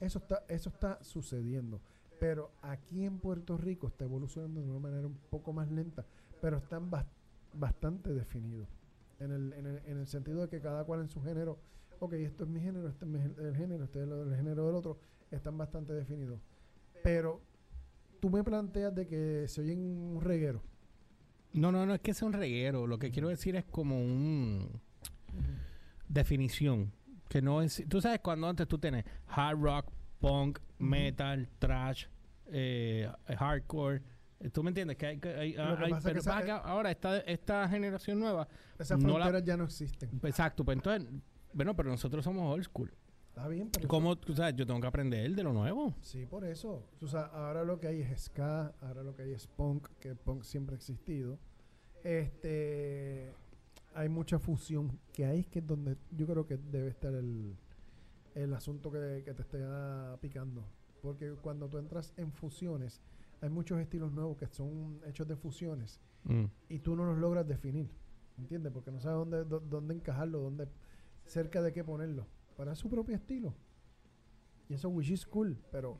[0.00, 1.80] Eso está, eso está sucediendo.
[2.20, 6.04] Pero aquí en Puerto Rico está evolucionando de una manera un poco más lenta,
[6.40, 7.06] pero están bas-
[7.54, 8.68] bastante definidos.
[9.20, 11.58] En el, en, el, en el sentido de que cada cual en su género,
[12.00, 14.66] ok, esto es mi género, este es mi, el género, este es el, el género
[14.66, 14.98] del otro,
[15.30, 16.40] están bastante definidos.
[17.02, 17.40] Pero
[18.20, 20.62] tú me planteas de que se oyen un reguero.
[21.52, 22.86] No, no, no es que sea un reguero.
[22.86, 24.80] Lo que quiero decir es como un
[26.08, 26.92] definición.
[27.28, 27.84] Que no es.
[27.88, 32.06] Tú sabes cuando antes tú tienes hard rock, punk, metal, trash,
[32.46, 34.02] eh, hardcore.
[34.40, 34.96] eh, ¿Tú me entiendes?
[34.96, 36.90] Que hay, que hay- Lo que hay- pasa es pero que pasa esa- que ahora
[36.90, 38.48] esta, esta generación nueva.
[38.78, 40.10] Esas No la- fronteras ya no existen.
[40.22, 41.08] Exacto, pues entonces.
[41.52, 42.92] Bueno, pero nosotros somos old school.
[43.30, 44.54] Está bien, pero ¿Cómo, tú sabes?
[44.56, 45.94] Yo tengo que aprender de lo nuevo.
[46.00, 46.84] Sí, por eso.
[47.00, 50.08] O sea, ahora lo que hay es ska, ahora lo que hay es punk, que
[50.08, 51.38] el punk siempre ha existido.
[52.04, 53.32] Este,
[53.98, 57.56] hay mucha fusión que ahí es que es donde yo creo que debe estar el,
[58.34, 60.64] el asunto que, que te está picando.
[61.02, 63.00] Porque cuando tú entras en fusiones,
[63.40, 66.44] hay muchos estilos nuevos que son hechos de fusiones Mm.
[66.68, 67.88] y tú no los logras definir.
[68.38, 68.72] ¿Entiendes?
[68.72, 70.68] Porque no sabes dónde, dó- dónde encajarlo, dónde,
[71.24, 72.26] cerca de qué ponerlo.
[72.56, 73.54] Para su propio estilo.
[74.68, 75.96] Y eso, which is cool, pero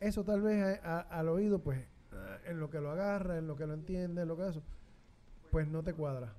[0.00, 3.46] eso tal vez a- a- al oído, pues, ah, en lo que lo agarra, en
[3.46, 4.62] lo que lo entiende, en lo que eso,
[5.50, 6.34] pues no te cuadra.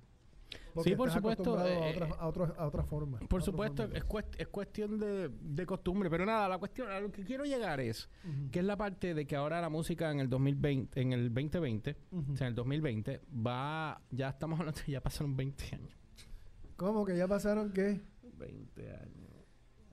[0.73, 3.19] Porque Sí, por supuesto, acostumbrado a eh, otra, a, otra, a otra forma.
[3.19, 6.09] Por supuesto, es, cuest- es cuestión de, de costumbre.
[6.09, 8.49] Pero nada, la cuestión, a lo que quiero llegar es Ujú.
[8.51, 11.97] que es la parte de que ahora la música en el 2020, en el 2020,
[12.11, 12.33] Ujú.
[12.33, 15.97] o sea, en el 2020, va, ya estamos hablando, ya pasaron 20 años.
[16.77, 18.01] ¿Cómo que ya pasaron qué?
[18.37, 19.29] 20 años.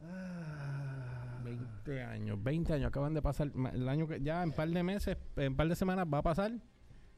[0.02, 1.40] Ah.
[1.44, 3.50] 20 años, 20 años acaban de pasar.
[3.72, 6.52] El año que ya en par de meses, en par de semanas va a pasar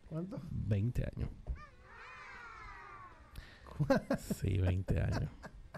[0.06, 0.40] ¿Cuánto?
[0.50, 1.30] 20 años.
[4.40, 5.30] Sí, 20 años.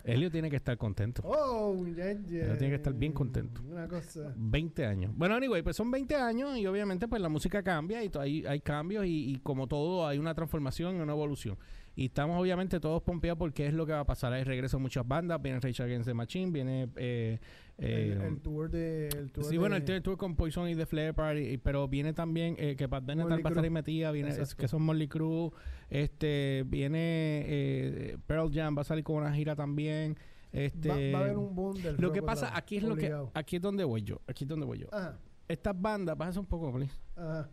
[0.04, 1.22] Elio tiene que estar contento.
[1.24, 2.40] Oh, ya, ya.
[2.40, 3.62] Pero tiene que estar bien contento.
[3.68, 4.32] Una cosa.
[4.36, 5.12] 20 años.
[5.14, 8.60] Bueno, anyway, pues son 20 años y obviamente pues la música cambia y hay, hay
[8.60, 11.58] cambios y, y como todo hay una transformación y una evolución.
[11.96, 14.32] Y estamos obviamente todos pompeados porque es lo que va a pasar.
[14.32, 16.88] Hay regreso de muchas bandas, viene Rage Against the Machine, viene...
[16.96, 17.38] eh,
[17.82, 19.08] eh, el, el tour de.
[19.08, 22.54] El tour sí, bueno, el tour- con Poison y The Party, y- pero viene también
[22.58, 25.50] eh, que Motley tal va a estar ahí metida, viene, es- que son Molly Crue,
[25.88, 30.16] este, viene Pearl Jam, va a salir con una gira también.
[30.52, 33.14] Este, va, va a haber un boom del lo que pasa, aquí es lo que,
[33.34, 34.88] aquí es donde voy yo, aquí es donde voy yo.
[34.92, 36.94] Ajá, Estas bandas, bájase un poco, please.
[37.16, 37.48] ajá,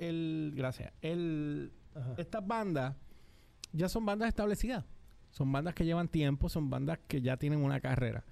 [0.00, 0.92] el- gracias.
[1.00, 2.14] El, ajá.
[2.16, 2.94] estas bandas
[3.72, 4.84] ya son bandas establecidas.
[5.30, 8.24] Son bandas que llevan tiempo, son bandas que ya tienen una carrera.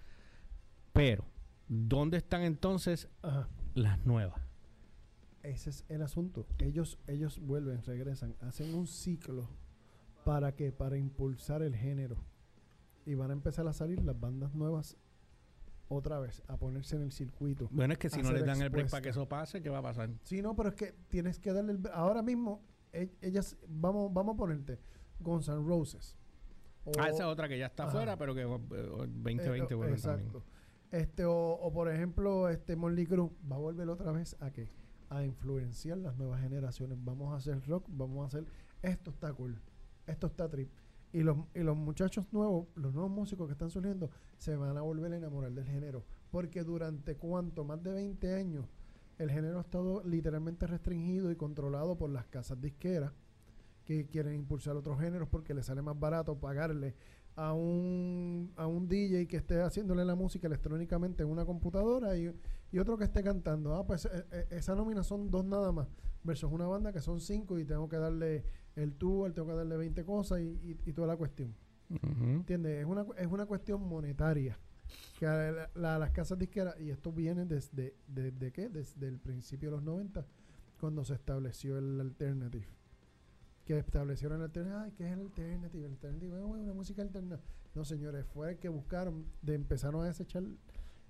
[0.92, 1.26] Pero,
[1.68, 3.48] ¿dónde están entonces Ajá.
[3.74, 4.40] las nuevas?
[5.42, 6.46] Ese es el asunto.
[6.58, 9.50] Ellos, ellos vuelven, regresan, hacen un ciclo.
[10.24, 10.72] ¿Para qué?
[10.72, 12.16] Para impulsar el género.
[13.04, 14.96] Y van a empezar a salir las bandas nuevas
[15.88, 17.68] otra vez, a ponerse en el circuito.
[17.70, 19.78] Bueno, es que si no les dan el break para que eso pase, ¿qué va
[19.78, 20.08] a pasar?
[20.22, 21.80] Sí, no, pero es que tienes que darle el...
[21.92, 22.62] Ahora mismo,
[23.20, 24.78] ellas, vamos, vamos a ponerte
[25.20, 26.16] Guns N' Roses.
[26.84, 29.94] O- ah, esa es otra que ya está afuera, pero que eh, 2020 eh, vuelve
[29.94, 30.22] Exacto.
[30.40, 30.42] también.
[30.90, 34.70] Este, o, o por ejemplo, este Molly Cruz va a volver otra vez a qué?
[35.08, 36.98] A influenciar las nuevas generaciones.
[37.02, 38.46] Vamos a hacer rock, vamos a hacer
[38.82, 39.60] esto está cool,
[40.06, 40.70] esto está trip.
[41.12, 44.82] Y los, y los muchachos nuevos, los nuevos músicos que están surgiendo, se van a
[44.82, 46.04] volver a enamorar del género.
[46.30, 48.66] Porque durante cuánto, más de 20 años,
[49.18, 53.12] el género ha estado literalmente restringido y controlado por las casas disqueras
[53.84, 56.94] que quieren impulsar otros géneros porque les sale más barato pagarle
[57.36, 62.30] a un, a un DJ que esté haciéndole la música electrónicamente en una computadora y,
[62.72, 63.74] y otro que esté cantando.
[63.74, 65.88] Ah, pues eh, eh, esa nómina son dos nada más,
[66.22, 68.44] versus una banda que son cinco y tengo que darle
[68.76, 71.54] el tour, tengo que darle 20 cosas y, y- y toda la cuestión.
[72.36, 72.80] ¿Entiendes?
[72.80, 74.58] Es una, es una cuestión monetaria.
[75.18, 75.26] Que
[75.74, 78.68] las casas disqueras, y esto viene desde, desde qué?
[78.68, 80.26] Desde el principio de los 90,
[80.80, 82.66] cuando se estableció el alternative.
[83.64, 84.84] Que establecieron el alternative.
[84.84, 85.86] Ay, ¿qué es el alternative?
[85.86, 87.40] El alternative una música alterna.
[87.74, 90.44] No, señores, fue el que buscaron, de empezaron a desechar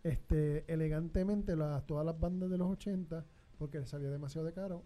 [0.03, 3.25] este, elegantemente las, todas las bandas de los 80,
[3.59, 4.85] porque les salía demasiado de caro,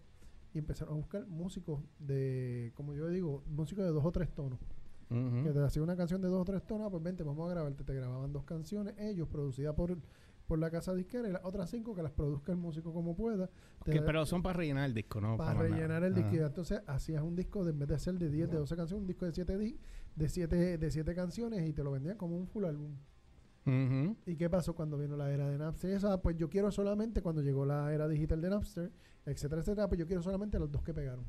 [0.54, 4.58] y empezaron a buscar músicos de, como yo digo, músicos de dos o tres tonos
[5.44, 7.82] Que te hacía una canción de dos o tres tonos, pues vente, vamos a grabarte.
[7.84, 9.96] Te grababan dos canciones, ellos, producidas por,
[10.46, 13.48] por la casa disquera, y las otras cinco que las produzca el músico como pueda.
[14.00, 15.36] Da- pero son para rellenar el disco, ¿no?
[15.38, 15.68] para nada.
[15.76, 16.30] rellenar el disco.
[16.46, 19.06] Entonces hacías un disco, de, en vez de hacer de 10, de 12 canciones, un
[19.06, 19.78] disco de 7 di-
[20.16, 22.90] de siete, de siete canciones y te lo vendían como un full álbum.
[24.26, 25.90] ¿Y qué pasó cuando vino la era de Napster?
[25.90, 28.90] Esa, pues yo quiero solamente, cuando llegó la era digital de Napster,
[29.26, 31.24] etcétera, etcétera, pues yo quiero solamente los dos que pegaron.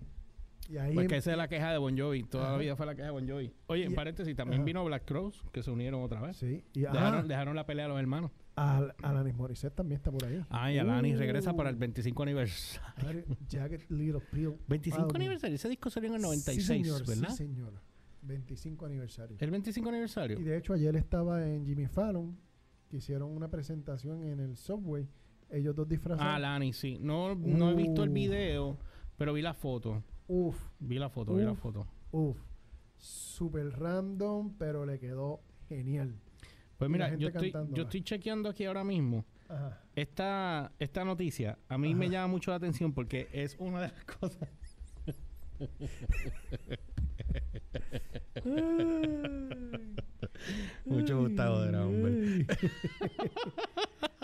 [0.70, 2.24] Y ahí Pues que esa es la queja de Bon Jovi.
[2.24, 3.52] Toda la vida fue la queja de Bon Jovi.
[3.68, 4.66] Oye, en Y- paréntesis, también ajá.
[4.66, 6.38] vino Black Cross, que se unieron otra vez.
[6.38, 8.30] Sí, y Dejaron, dejaron la pelea a los hermanos.
[8.56, 10.44] Al- Alanis Morissette también está por ahí.
[10.50, 11.80] Ah, y Alanis regresa para el Uh.
[11.80, 13.24] 25 aniversario.
[13.50, 14.54] Jagged Little Pill.
[14.68, 15.16] 25 álbum.
[15.16, 15.56] aniversario.
[15.56, 17.30] Ese disco salió en el Sí, 96, señor, ¿verdad?
[17.30, 17.74] Sí, señor.
[18.22, 19.38] 25 aniversario.
[19.40, 20.40] El 25 aniversario.
[20.40, 22.38] Y de hecho ayer estaba en Jimmy Fallon,
[22.90, 25.08] que hicieron una presentación en el Subway.
[25.50, 26.30] Ellos dos disfrazados.
[26.32, 27.00] Ah, Alanis, sí.
[27.02, 28.14] No, no he visto el Uh.
[28.14, 28.78] video,
[29.18, 30.04] pero vi la foto.
[30.32, 31.88] Uf, Vi la foto, vi la foto.
[32.12, 32.38] uf.
[32.98, 36.14] Super random, pero le quedó genial.
[36.78, 39.26] Pues mira, yo estoy, yo estoy chequeando aquí ahora mismo.
[39.48, 39.82] Ajá.
[39.96, 44.06] Esta, esta noticia a mí me llama mucho la atención porque es una de las
[44.06, 44.50] cosas.
[50.86, 52.46] Mucho Gustavo era, hombre.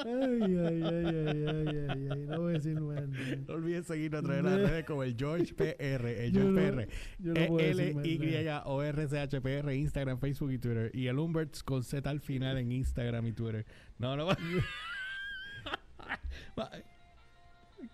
[0.06, 0.12] Ay,
[0.44, 3.02] ay, ay, ay, ay, ay, ay, no voy a decir más.
[3.48, 6.72] No olvides seguirnos a través de las redes como el George PR, el Yo George
[6.72, 6.88] no- PR.
[7.18, 8.48] yo no puedo L Y.
[8.66, 12.08] O R C H P R Instagram, Facebook y Twitter y el Humberts con Z
[12.08, 13.66] al final en Instagram y Twitter.
[13.98, 14.28] No, no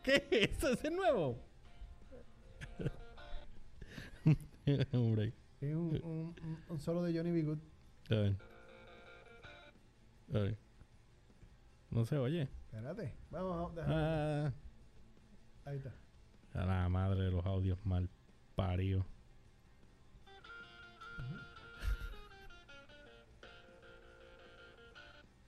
[0.03, 0.71] ¿Qué es eso?
[0.73, 1.37] ¿Es el nuevo?
[4.91, 5.33] Hombre.
[5.61, 7.43] Es un, un, un- un solo de Johnny B.
[7.43, 7.59] Good.
[8.09, 8.35] A ver.
[10.33, 10.57] A ver.
[11.91, 12.49] No se oye.
[12.65, 13.13] Espérate.
[13.29, 13.95] Vamos, déjame.
[13.95, 14.53] Ah,
[15.65, 15.93] Ahí está.
[16.53, 18.09] a la madre de los audios mal
[18.55, 19.05] paridos.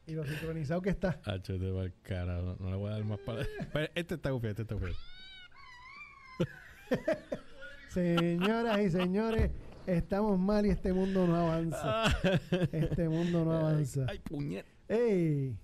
[0.05, 1.19] Y lo sincronizado que está.
[1.25, 2.41] Hacho, te va el cara.
[2.41, 3.45] No, le voy a dar más para.
[3.71, 4.93] Pero este está gufio, este está gufio.
[7.89, 9.51] Señoras y señores,
[9.87, 12.03] estamos mal y este mundo no avanza.
[12.71, 14.05] Este mundo no avanza.
[14.09, 14.65] Ay, puñet.
[14.89, 15.57] ¡Ey!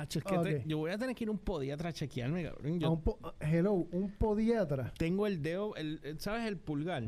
[0.00, 0.62] Hacho, es que te- Ok.
[0.66, 2.74] yo voy a tener que ir a un podiatra a chequearme, cabrón.
[2.74, 4.92] A Yo un po- hello, un podiatra.
[4.98, 6.46] tengo el dedo, el, el- ¿sabes?
[6.46, 7.04] El pulgar.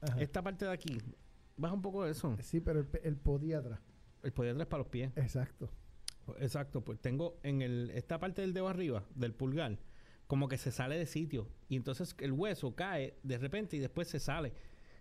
[0.00, 0.20] Ajá.
[0.20, 0.98] Esta parte de aquí.
[1.56, 2.36] Baja un poco de eso.
[2.40, 3.80] Sí, pero el, el podiatra.
[4.22, 5.10] El podiatra es para los pies.
[5.16, 5.70] Exacto.
[6.38, 9.78] Exacto, pues tengo en el, esta parte del dedo arriba, del pulgar,
[10.28, 11.48] como que se sale de sitio.
[11.68, 14.52] Y entonces el hueso cae de repente y después se sale.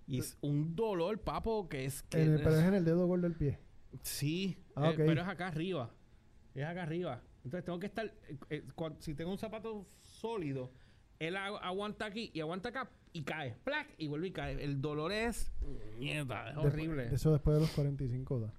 [0.07, 2.23] Y es un dolor, papo, que es que...
[2.23, 3.59] El- pero es en el dedo gordo del pie.
[4.01, 5.91] Sí, Ah, eh, pero es acá arriba.
[6.55, 7.21] Es acá arriba.
[7.43, 8.05] Entonces tengo que estar...
[8.27, 8.63] eh, eh,
[8.99, 10.71] si tengo un zapato sólido,
[11.19, 13.55] él agu- aguanta aquí y aguanta acá y cae.
[13.63, 13.87] ¡Plac!
[13.97, 14.63] Y vuelve y cae.
[14.63, 15.51] El dolor es...
[15.97, 17.13] Mierda, es Después- horrible.
[17.13, 18.53] eso después de los 45 da.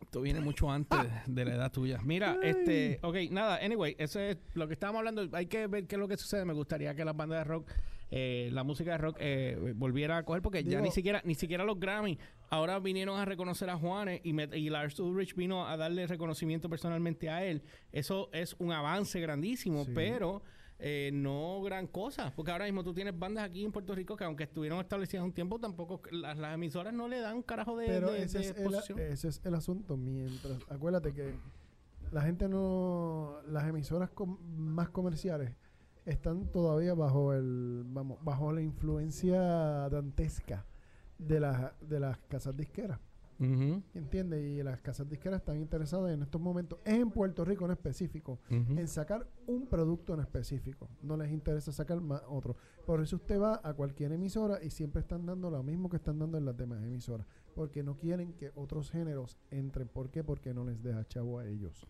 [0.00, 1.98] Esto viene mucho antes de la edad tuya.
[2.04, 5.28] Mira, este, ok, nada, anyway, eso es lo que estábamos hablando.
[5.36, 6.44] Hay que ver qué es lo que sucede.
[6.44, 7.68] Me gustaría que las bandas de rock
[8.16, 11.64] eh, la música de rock eh, volviera a coger, porque ya ni siquiera ni siquiera
[11.64, 12.16] los Grammy
[12.48, 16.68] ahora vinieron a reconocer a Juanes y, me- y Lars Ulrich vino a darle reconocimiento
[16.68, 17.62] personalmente a él.
[17.90, 19.90] Eso es un avance grandísimo, Sí.
[19.96, 20.42] pero
[20.78, 24.22] eh, no gran cosa, porque ahora mismo tú tienes bandas aquí en Puerto Rico que
[24.24, 27.86] aunque estuvieron establecidas un tiempo, tampoco las, las emisoras no le dan un carajo de,
[27.86, 29.96] Pero de- ese, de es el, ese es el asunto.
[29.96, 31.34] Mientras, acuérdate que
[32.12, 35.56] la gente no, las emisoras com- más comerciales
[36.04, 39.40] están todavía bajo el, vamos, bajo la influencia
[39.88, 40.64] dantesca
[41.18, 42.98] de las de las casas disqueras,
[43.38, 44.44] Ujú, ¿entiendes?
[44.44, 48.86] Y las casas disqueras están interesadas en estos momentos, en Puerto Rico en específico, en
[48.88, 50.88] sacar un producto en específico.
[51.02, 52.56] No les interesa sacar más otro.
[52.86, 56.18] Por eso usted va a cualquier emisora y siempre están dando lo mismo que están
[56.18, 57.26] dando en las demás emisoras.
[57.54, 59.88] Porque no quieren que otros géneros entren.
[59.88, 60.22] ¿Por qué?
[60.22, 61.86] Porque no les deja chavo a ellos.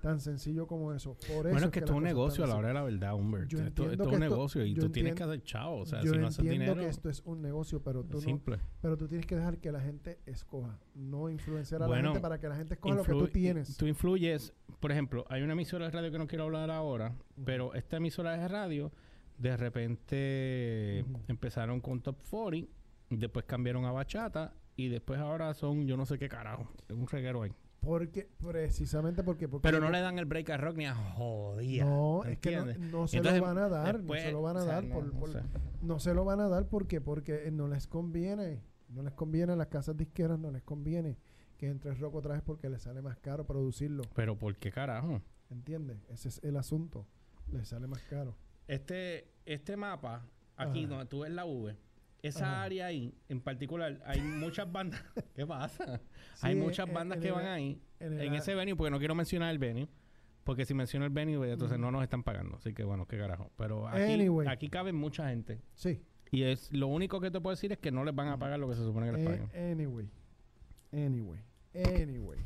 [0.00, 1.14] Tan sencillo como eso.
[1.14, 3.14] Por eso Bueno, es que esto es un negocio a la hora de la verdad,
[3.14, 3.48] Humbert.
[3.48, 5.80] Yo Esto, es un negocio y tú tienes que hacer chavo.
[5.80, 8.20] O sea, Yo si no haces dinero, que esto es un negocio, pero tú, no,
[8.20, 8.58] simple.
[8.80, 10.78] pero tú tienes que dejar que la gente escoja.
[10.94, 13.76] No influenciar a Bueno, la gente para que la gente escoja lo que tú tienes.
[13.76, 17.74] Tú influyes, por ejemplo, hay una emisora de radio que no quiero hablar ahora, pero
[17.74, 18.92] esta emisora de radio,
[19.38, 22.68] de repente empezaron con Top 40,
[23.10, 27.06] después cambiaron a Bachata y después ahora son yo no sé qué carajo, es un
[27.06, 27.52] reguero ahí.
[27.86, 29.48] Porque, precisamente porque...
[29.48, 31.84] porque Pero no le dan el break a rock ni a jodía.
[31.84, 34.42] No, es que no, no se Entonces, lo van a dar, después, no se lo
[34.42, 35.42] van a o sea, dar no, por, no por- sé.
[35.82, 39.56] no se lo van a dar porque porque no les conviene, no les conviene a
[39.56, 41.16] las casas disqueras, no les conviene
[41.56, 45.22] que entre rock otra vez porque les sale más caro producirlo, Pero ¿por qué carajo?
[45.48, 45.98] ¿entiendes?
[46.10, 47.06] Ese es el asunto,
[47.52, 48.36] les sale más caro.
[48.68, 50.88] Este, este mapa, aquí Ajá.
[50.88, 51.76] donde tú ves la V,
[52.26, 52.62] esa Ajá.
[52.64, 55.02] área ahí, en particular, hay muchas bandas.
[55.34, 56.00] ¿Qué pasa?
[56.34, 58.90] Sí, hay muchas en- bandas en que el- van ahí, en en, ese venue, porque
[58.90, 59.88] no quiero mencionar el venue.
[60.44, 61.82] Porque si menciono el venue, pues, entonces Ujú.
[61.86, 62.56] no nos están pagando.
[62.58, 63.50] Así que bueno, qué carajo.
[63.56, 64.46] Pero aquí, Anyway.
[64.46, 65.60] aquí cabe mucha gente.
[65.74, 68.38] Sí, Y es lo único que te puedo decir es que no les van a
[68.38, 69.72] pagar lo que se supone que les eh, paguen.
[69.72, 70.08] anyway,
[70.92, 71.40] anyway,
[71.74, 72.38] anyway.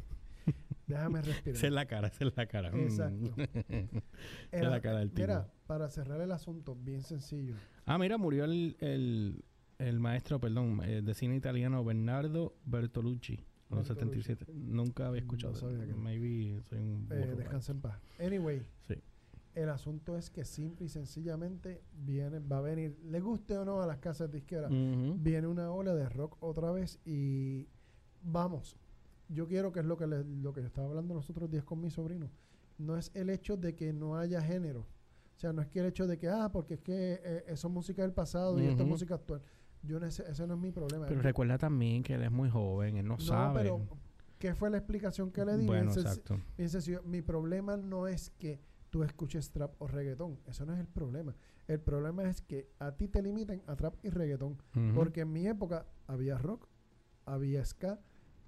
[0.86, 1.56] Déjame respirar.
[1.56, 2.70] Esa es la cara, esa es la cara.
[2.72, 2.80] Mm.
[2.80, 3.34] Exacto.
[4.50, 5.20] Es la cara del tipo.
[5.28, 7.54] Mira, para cerrar el asunto, bien sencillo.
[7.86, 9.44] Ah, mira, murió el, el,
[9.80, 13.34] el maestro, perdón, eh, de cine italiano Bernardo Bertolucci,
[13.70, 14.22] a los Bertolucci.
[14.22, 14.52] 77.
[14.54, 15.52] Nunca había escuchado.
[15.54, 15.80] No de él.
[15.80, 18.00] sabía que- Maybe soy un Eh, descansa en paz.
[18.18, 18.94] Anyway, Sí.
[19.54, 23.80] el asunto es que simple y sencillamente viene, va a venir, le guste o no
[23.82, 25.16] a las casas disqueras, Ujú.
[25.18, 27.66] viene una ola de rock otra vez y
[28.22, 28.76] vamos.
[29.28, 31.80] Yo quiero que es lo que le- lo que estaba hablando los otros días con
[31.80, 32.30] mi sobrino.
[32.78, 34.80] No es el hecho de que no haya género.
[35.36, 37.68] O sea, no es que el hecho de que, ah, porque es que eh, eso
[37.68, 39.40] es música del pasado y esto es música actual.
[39.82, 41.06] Yo no, ese, ese no es mi problema.
[41.06, 43.60] Pero recuerda también que él es muy joven, él no, no, sabe.
[43.60, 43.80] pero
[44.38, 45.66] ¿qué fue la explicación que le di?
[45.66, 46.40] bueno, exacto.
[47.04, 50.38] Mi problema no es que tú escuches trap o reggaetón.
[50.46, 51.34] Eso no es el problema.
[51.68, 54.58] El problema es que a ti te limitan a trap y reggaetón.
[54.94, 56.68] Porque en mi época había rock,
[57.24, 58.00] había ska,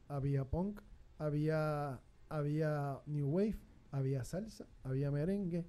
[0.09, 0.81] había punk,
[1.19, 3.59] había, había new wave,
[3.93, 5.67] había salsa, había merengue,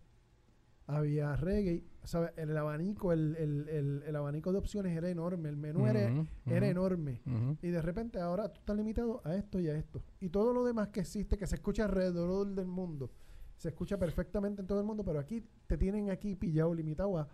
[0.88, 1.84] había reggae.
[2.04, 2.32] ¿Sabes?
[2.36, 5.50] El abanico, el, el, el, el abanico de opciones era enorme.
[5.50, 6.10] El menú era,
[6.46, 7.22] enorme.
[7.62, 10.04] Y de repente ahora tú estás limitado a esto y a esto.
[10.20, 13.10] Y todo lo demás que existe, que se escucha alrededor del mundo,
[13.56, 17.30] se escucha perfectamente en todo el mundo, pero aquí te tienen aquí pillado, limitado a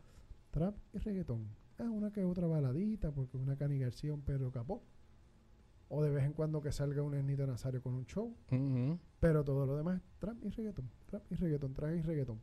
[0.52, 1.48] trap y reggaetón.
[1.80, 4.84] Es una que otra baladita, porque una Cani García, un Pedro Capó.
[5.88, 8.36] O de vez en cuando que salga un Ernito Nazario con un show.
[9.20, 12.40] Pero todo lo demás, trap y reggaetón, trap y reggaetón, trap y reggaetón.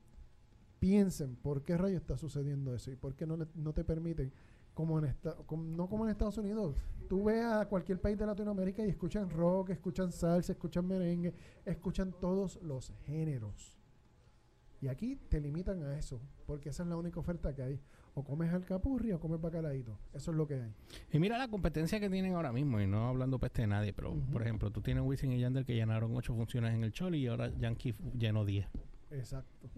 [0.78, 4.32] Piensen por qué rayo está sucediendo eso y por qué no, le- no te permiten,
[4.74, 6.76] como en esta, como- no como en Estados Unidos,
[7.08, 11.32] tú ves a cualquier país de Latinoamérica y escuchan rock, escuchan salsa, escuchan merengue,
[11.64, 13.78] escuchan todos los géneros.
[14.82, 17.80] Y aquí te limitan a eso, porque esa es la única oferta que hay.
[18.14, 19.98] O comes alcapurri o comes bacalaíto.
[20.12, 20.72] Eso es lo que hay.
[21.10, 24.14] Y mira la competencia que tienen ahora mismo, y no hablando peste de nadie, pero
[24.30, 27.26] por ejemplo, tú tienes Wisin y Yandel que llenaron ocho funciones en el Choli y
[27.28, 28.66] ahora Yankee llenó 10.
[29.10, 29.68] Exacto.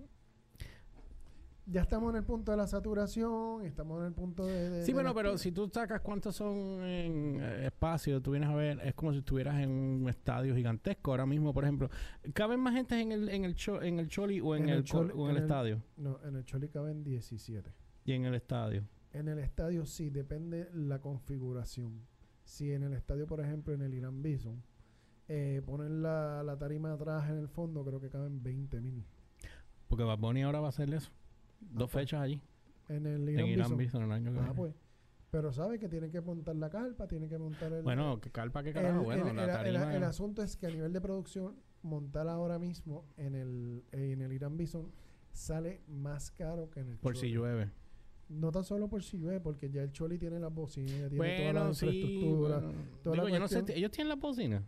[1.70, 4.70] Ya estamos en el punto de la saturación, estamos en el punto de...
[4.70, 8.48] de- Sí, de bueno, pero si tú sacas cuántos son en eh, espacio, tú vienes
[8.48, 11.10] a ver, es como si estuvieras en un estadio gigantesco.
[11.10, 11.90] Ahora mismo, por ejemplo,
[12.32, 14.84] ¿caben más gente en el, en el, cho- en el Choli o en, En el,
[14.84, 15.82] Choli- o en en el el- estadio?
[15.98, 17.70] No, en el Choli caben 17.
[18.06, 18.84] Y en el estadio.
[19.12, 22.06] En el estadio sí, depende la configuración.
[22.44, 24.62] Si en el estadio, por ejemplo, en el Irán Bison,
[25.28, 29.04] eh, ponen la, la tarima atrás en el fondo, creo que caben 20 mil.
[29.86, 31.10] Porque Bad Bunny ahora va a hacer eso.
[31.60, 32.40] Dos fechas allí.
[32.88, 33.78] En el En Irán, Irán Bison.
[33.78, 34.54] Bison el año que Ah, viene.
[34.56, 34.74] pues.
[35.30, 37.82] Pero sabe que tienen que montar la carpa, tienen que montar el...
[37.82, 39.02] Bueno, que calpa que el, carajo.
[39.04, 39.94] bueno, el- la el- el- tarima.
[39.96, 44.32] el asunto es que a nivel de producción, montar ahora mismo en el, en el
[44.32, 44.90] Irán Bison
[45.32, 47.70] sale más caro que en el por si llueve.
[48.30, 51.52] No tan solo por Silvé, porque ya el Choli tiene las bocinas, ya tiene toda
[51.52, 51.86] Bueno, la sí.
[51.86, 52.58] infraestructura.
[52.58, 52.78] bueno.
[53.02, 53.78] toda la Digo, yo no sé, cuestión.
[53.78, 54.64] ellos tienen la bocina.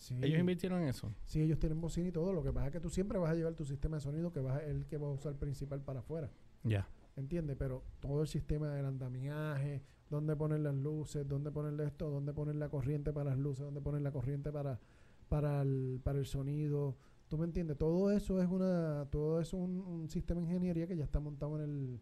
[0.00, 1.12] Sí, Ellos invirtieron en eso.
[1.26, 2.32] sí, ellos tienen bocina y todo.
[2.32, 4.40] Lo que pasa es que tú siempre vas a llevar tu sistema de sonido, que
[4.40, 6.30] vas a- el que vas a usar principal para afuera.
[6.64, 6.88] Ya.
[7.16, 7.56] ¿Entiendes?
[7.58, 12.54] Pero todo el sistema del andamiaje, dónde poner las luces, dónde ponerle esto, dónde poner
[12.56, 14.80] la corriente para las luces, dónde poner la corriente para,
[15.28, 16.96] para, el, para el sonido.
[17.28, 17.76] ¿Tú me entiendes?
[17.76, 21.20] Todo eso es una todo eso es un, un sistema de ingeniería que ya está
[21.20, 22.00] montado en el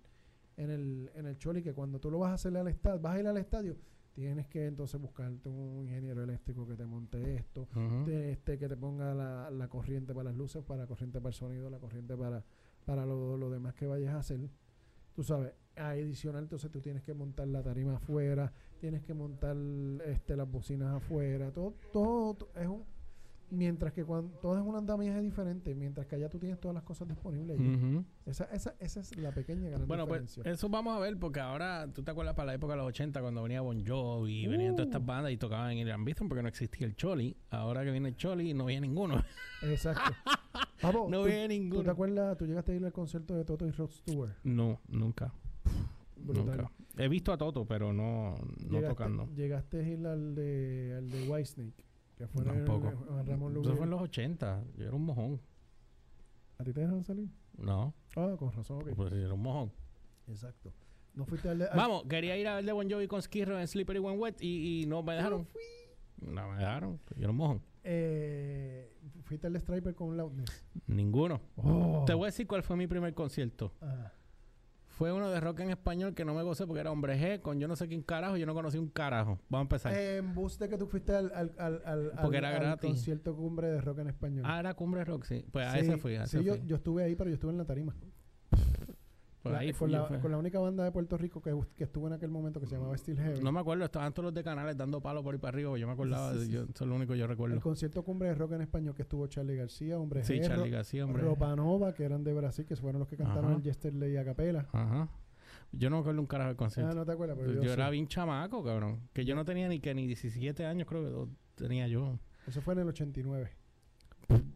[0.56, 3.16] en el en el Choli que cuando tú lo vas a hacer al estadio, vas
[3.16, 3.76] a ir al estadio,
[4.18, 7.68] tienes que entonces buscarte un ingeniero eléctrico que te monte esto,
[8.32, 11.34] este que te ponga la, la corriente para las luces, para la corriente para el
[11.34, 12.44] sonido, la corriente para,
[12.84, 14.40] para lo, lo demás que vayas a hacer.
[15.14, 19.56] Tú sabes, adicional, entonces tú tienes que montar la tarima afuera, tienes que montar
[20.06, 22.84] este, las bocinas afuera, todo, todo, to- es un
[23.50, 26.84] mientras que cuando todo es un andamiaje diferente, mientras que allá tú tienes todas las
[26.84, 27.58] cosas disponibles.
[28.26, 30.52] esa, esa, esa es la pequeña gran Bueno, pues diferencia.
[30.52, 33.20] eso vamos a ver, porque ahora, ¿tú te acuerdas para la época de los 80
[33.20, 35.06] cuando venía Bon Jovi y venían todas estas Uh.
[35.06, 37.36] bandas y tocaban en Irán Bithorn porque no existía el Choli?
[37.50, 39.22] Ahora que viene el Choli no viene ninguno.
[39.62, 40.02] Exacto.
[40.82, 41.90] Papo, no ¿tú, viene tú te ninguno.
[41.90, 42.36] acuerdas?
[42.38, 44.32] ¿Tú llegaste a ir al concierto de Toto y Rod Stewart?
[44.44, 45.32] No, nunca.
[46.16, 46.46] Brutal.
[46.56, 46.72] Nunca.
[46.96, 49.28] He visto a Toto, pero no, no llegaste, tocando.
[49.34, 51.84] Llegaste a ir al de, al de Whitesnake,
[52.18, 52.90] que fue el- Tampoco.
[53.24, 54.62] Ramón Eso fue en los 80.
[54.76, 55.40] Yo era un mojón.
[56.58, 57.28] ¿A ti te dejaron salir?
[57.56, 58.90] No, Ah, con razón, ok.
[58.96, 59.72] pues era un mojón.
[60.26, 60.72] Exacto.
[61.14, 61.66] No fuiste al de...
[61.68, 64.36] al- Vamos, quería ir a ver de Bon Jovi con Skirro en Slippery When Wet
[64.40, 65.48] y, y no me dejaron.
[66.20, 67.00] No me dejaron.
[67.16, 67.62] Yo era un mojón.
[67.84, 68.92] Eh,
[69.22, 70.64] fuiste al Striper con Loudness.
[70.86, 71.40] Ninguno.
[71.56, 72.04] Oh.
[72.06, 73.72] Te voy a decir cuál fue mi primer concierto.
[73.80, 74.12] Ah,
[74.98, 77.60] Fue uno de rock en español que no me gocé porque era hombre G con
[77.60, 78.36] yo no sé quién carajo.
[78.36, 79.38] Yo no conocí un carajo.
[79.48, 79.94] Vamos a empezar.
[79.94, 82.90] en bus de que tú fuiste al, al, al, al, Porque al- era al gratis.
[82.90, 84.42] concierto cumbre de rock en español.
[84.44, 85.44] ah, era Cumbre Rock, sí.
[85.52, 86.16] Pues a Sí, ese fui.
[86.16, 86.66] A sí, ese yo, fui.
[86.66, 87.94] yo estuve ahí, pero yo estuve en la tarima.
[89.42, 92.08] Por La- ahí con, la, con la única banda de Puerto Rico que, que estuvo
[92.08, 93.40] en aquel momento que se llamaba Steel Heavy.
[93.40, 95.78] No me acuerdo, estaban todos los de canales dando palos por ahí para arriba.
[95.78, 97.60] Yo me acordaba, Sí, yo, eso es lo único que yo el recuerdo.
[97.60, 101.22] concierto cumbre de rock en español que estuvo Charlie García, Hombre Sí, Charlie García, hombre.
[101.22, 103.56] Ropanova, que eran de Brasil, que fueron los que cantaron Ajá.
[103.56, 104.66] el Yesterday a capela.
[104.72, 105.08] Ajá.
[105.70, 106.94] Yo no me acuerdo un carajo del Ah, concierto.
[106.94, 109.00] no te acuerdas, pero yo yo, era bien chamaco, cabrón.
[109.12, 111.30] Que yo no tenía ni que ni 17 años, creo que
[111.62, 112.18] tenía yo.
[112.46, 113.50] Eso fue en el 89.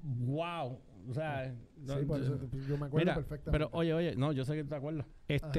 [0.02, 0.78] ¡Wow!
[1.08, 3.50] O sea, no- sí, por yo- eso te- yo me acuerdo Mira, perfectamente.
[3.50, 5.06] Pero oye, oye, no, yo sé que te acuerdas.
[5.28, 5.50] Este,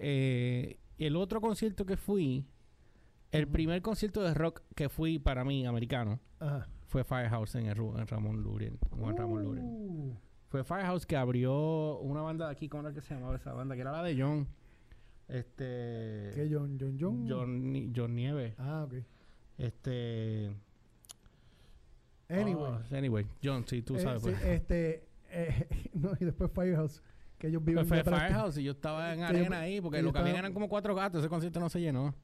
[0.00, 2.46] eh, el otro concierto que fui,
[3.32, 6.68] el primer concierto de rock que fui para mí, americano, Ajá.
[6.86, 8.78] fue Firehouse en, el, en Ramón Luriel.
[8.90, 9.58] Juan Ramón.
[9.58, 10.16] Uh,
[10.48, 13.74] Fue Firehouse que abrió una banda de aquí, ¿cómo era que se llamaba esa banda?
[13.74, 14.46] Que era la de John.
[15.28, 16.30] Este.
[16.34, 16.76] ¿Qué John?
[16.78, 17.26] John John.
[17.28, 18.54] John, John Nieves.
[18.58, 18.94] Ah, ok.
[19.56, 20.50] Este.
[22.40, 22.72] Anyway.
[22.90, 24.22] oh, anyway, John, sí, tú Eh, sabes.
[24.22, 24.42] sí, pues.
[24.44, 27.02] este, eh, no, y después Firehouse,
[27.38, 30.02] que ellos viven Pues fue Firehouse y yo estaba en que arena yo- ahí porque
[30.02, 31.20] lo que habían eran como cuatro gatos.
[31.20, 32.14] Ese concierto no se llenó.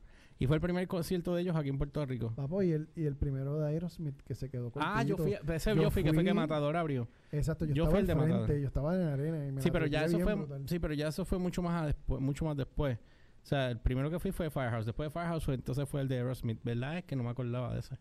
[0.41, 2.33] Y fue el primer concierto de ellos aquí en Puerto Rico.
[2.37, 5.33] Papo, y el, y el primero de Aerosmith que se quedó con Ah, yo fui,
[5.35, 7.09] ese Yo yo fui, que fue que Matador abrió.
[7.33, 8.57] Exacto, yo, yo estaba fui el de frente, Matador.
[8.61, 10.63] yo estaba en la arena y me Sí, pero ya eso fue, brutal.
[10.69, 12.99] sí, pero ya eso fue mucho más después, mucho más después.
[13.43, 14.87] O sea, el primero que fui fue Firehouse.
[14.87, 16.63] Después de Firehouse fue, entonces fue el de Aerosmith.
[16.63, 16.99] ¿Verdad?
[16.99, 17.99] Es que no me acordaba de ese.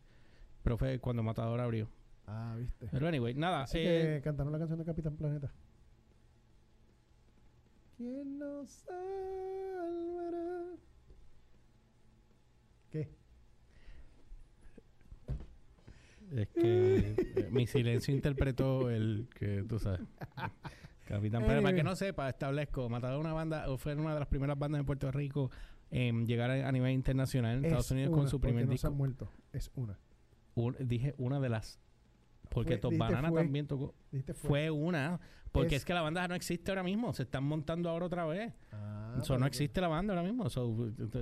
[0.62, 1.90] Pero fue cuando Matador abrió.
[2.28, 2.88] Ah, viste.
[2.92, 3.64] Pero anyway, nada.
[3.64, 5.52] Así eh, que cantaron la canción de Capitán Planeta.
[7.98, 9.16] ¿Quién nos salvará?
[12.92, 13.10] ¿Qué?
[16.36, 20.02] Es que eh, mi silencio interpretó el que tú sabes.
[21.08, 24.60] Capitán Pero para que no sepa, establezco, Matador una banda, fue una de las primeras
[24.60, 25.50] bandas en Puerto Rico
[25.90, 28.72] en llegar a, a nivel internacional en Estados Es Unidos una, con su primer no
[28.72, 28.88] se disco.
[28.90, 29.32] han muerto.
[29.54, 29.98] Es una.
[30.56, 31.80] Un- dije una de las.
[32.50, 33.42] Porque Top Banana fue.
[33.44, 33.94] también tocó.
[34.36, 35.20] Fue una.
[35.52, 37.14] Porque es, Es- que la banda no existe ahora mismo.
[37.14, 38.54] Se están montando ahora otra vez.
[38.72, 40.50] Ah, So, no que- existe la banda ahora mismo.
[40.50, 40.68] So,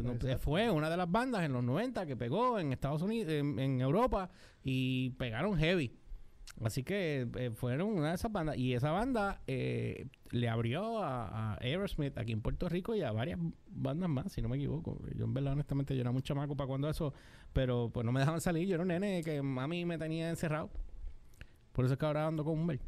[0.04, 3.60] no- fue una de las bandas en los 90 que pegó en Estados Unidos, en,
[3.60, 4.30] en Europa
[4.64, 5.96] y pegaron heavy.
[6.64, 8.58] Así que eh, fueron una de esas bandas.
[8.58, 13.12] Y esa banda eh, le abrió a, a Aerosmith aquí en Puerto Rico y a
[13.12, 15.02] varias bandas más, si no me equivoco.
[15.16, 17.14] Yo en verdad, honestamente, yo era muy chamaco para cuando eso,
[17.54, 18.68] pero pues no me dejaban salir.
[18.68, 20.70] Yo era un nene que mami me tenía encerrado.
[21.76, 22.80] Por eso es que ahora ando con un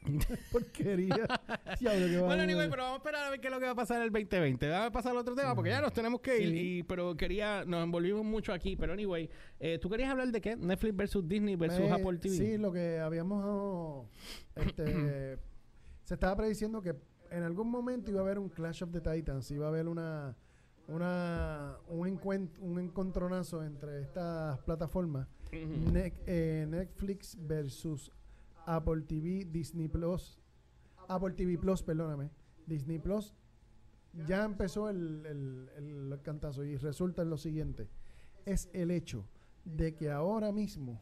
[0.52, 1.26] Porquería.
[1.80, 3.74] Diablo, Bueno, anyway, pero vamos a esperar a ver qué es lo que va a
[3.74, 4.64] pasar en el 2020.
[4.66, 6.48] Déjame pasar al otro tema porque ya nos tenemos que ir.
[6.48, 6.58] Sí.
[6.78, 8.76] Y, pero quería, nos envolvimos mucho aquí.
[8.76, 9.28] Pero anyway,
[9.58, 10.56] eh, ¿tú querías hablar de qué?
[10.56, 12.34] Netflix versus Disney versus Apple TV.
[12.34, 13.42] Sí, lo que habíamos.
[13.46, 14.08] oh,
[14.54, 15.36] este,
[16.04, 16.94] se estaba prediciendo que
[17.30, 20.36] en algún momento iba a haber un Clash of the Titans, iba a haber una.
[20.88, 25.28] Una, un, encuent- un encontronazo entre estas plataformas.
[25.52, 28.10] Ne- eh, Netflix versus
[28.66, 30.38] Apple TV, Disney Plus,
[31.08, 32.30] Apple TV Plus, perdóname,
[32.66, 33.34] Disney Plus
[34.26, 37.88] ya empezó el, el- el cantazo y resulta en lo siguiente.
[38.44, 39.24] Es el hecho
[39.64, 41.00] de que ahora mismo,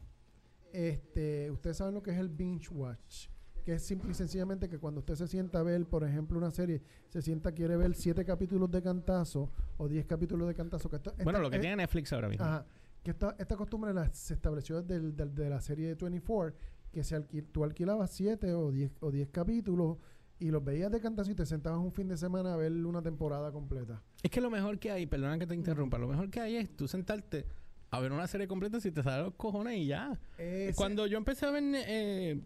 [0.73, 3.27] este, ustedes saben lo que es el binge watch,
[3.65, 6.51] que es simple y sencillamente que cuando usted se sienta a ver, por ejemplo, una
[6.51, 10.89] serie, se sienta, quiere ver siete capítulos de cantazo o diez capítulos de cantazo.
[10.89, 12.45] Que esto- Bueno, esta- lo que tiene Netflix ahora mismo.
[12.45, 12.65] Ajá.
[13.03, 16.55] Que esta, esta costumbre la- se estableció desde el- del- de la serie de 24,
[16.91, 19.97] que se alquil, tú alquilabas 7 o 10 o 10 capítulos
[20.39, 23.01] y los veías de cantazo y te sentabas un fin de semana a ver una
[23.01, 24.01] temporada completa.
[24.23, 26.75] Es que lo mejor que hay, perdona que te interrumpa, lo mejor que hay es
[26.75, 27.45] tú sentarte
[27.91, 30.19] a ver una serie completa si te salen los cojones y ya.
[30.37, 32.41] Ese- Cuando yo empecé a ver eh,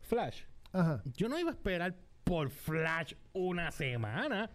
[0.00, 0.42] Flash,
[0.72, 1.02] Ajá.
[1.16, 4.50] yo no iba a esperar por Flash una semana.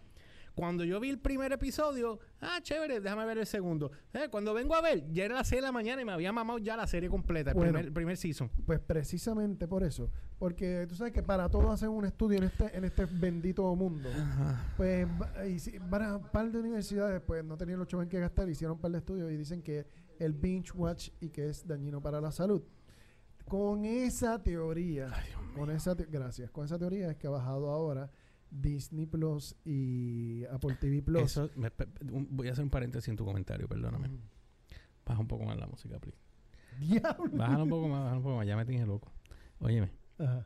[0.55, 3.91] Cuando yo vi el primer episodio, ah, chévere, déjame ver el segundo.
[4.13, 6.31] Eh, cuando vengo a ver, ya era las 6 de la mañana y me había
[6.31, 7.71] mamado ya la serie completa, el, Bueno.
[7.71, 8.51] primer, el primer season.
[8.65, 10.11] Pues precisamente por eso.
[10.37, 14.09] Porque tú sabes que para todo hacen un estudio en este, en este bendito mundo.
[14.77, 15.07] Pues
[15.49, 18.19] y si- van a un par de universidades, pues no tenían los chavos en que
[18.19, 19.87] gastar, hicieron un par de estudios y dicen que
[20.19, 22.61] el binge watch y que es dañino para la salud.
[23.47, 25.11] Con esa teoría,
[25.55, 28.09] con esa te- gracias, con esa teoría es que ha bajado ahora
[28.55, 31.23] Disney Plus y Apple TV Plus.
[31.23, 34.09] Eso, me- pe- un- voy a hacer un paréntesis en tu comentario, perdóname.
[35.05, 36.17] Baja un poco más la música, please.
[36.79, 37.35] Diablo.
[37.37, 39.11] Bájala un poco más, bájala un poco más, ya me dije loco.
[39.59, 40.45] Óyeme, Ajá.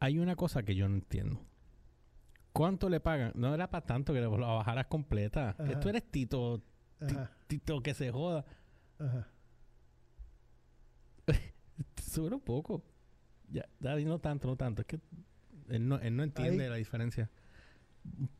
[0.00, 1.40] hay una cosa que yo no entiendo.
[2.52, 3.32] ¿Cuánto le pagan?
[3.34, 5.56] No era para tanto que la bajaras completa.
[5.58, 5.80] Ajá.
[5.80, 6.62] tú eres Tito.
[7.46, 8.44] Tito que se joda.
[8.98, 9.28] Ajá.
[12.02, 12.82] Sube un poco.
[13.50, 14.82] Ya, no tanto, no tanto.
[14.82, 15.00] Es que
[15.68, 16.70] él no, él no entiende Ahí.
[16.70, 17.30] la diferencia.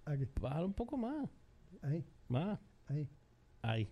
[0.05, 0.27] Aquí.
[0.41, 1.29] Bájala un poco más.
[1.83, 2.05] Ahí.
[2.29, 2.59] Más.
[2.87, 3.09] Ahí.
[3.63, 3.91] Ahí.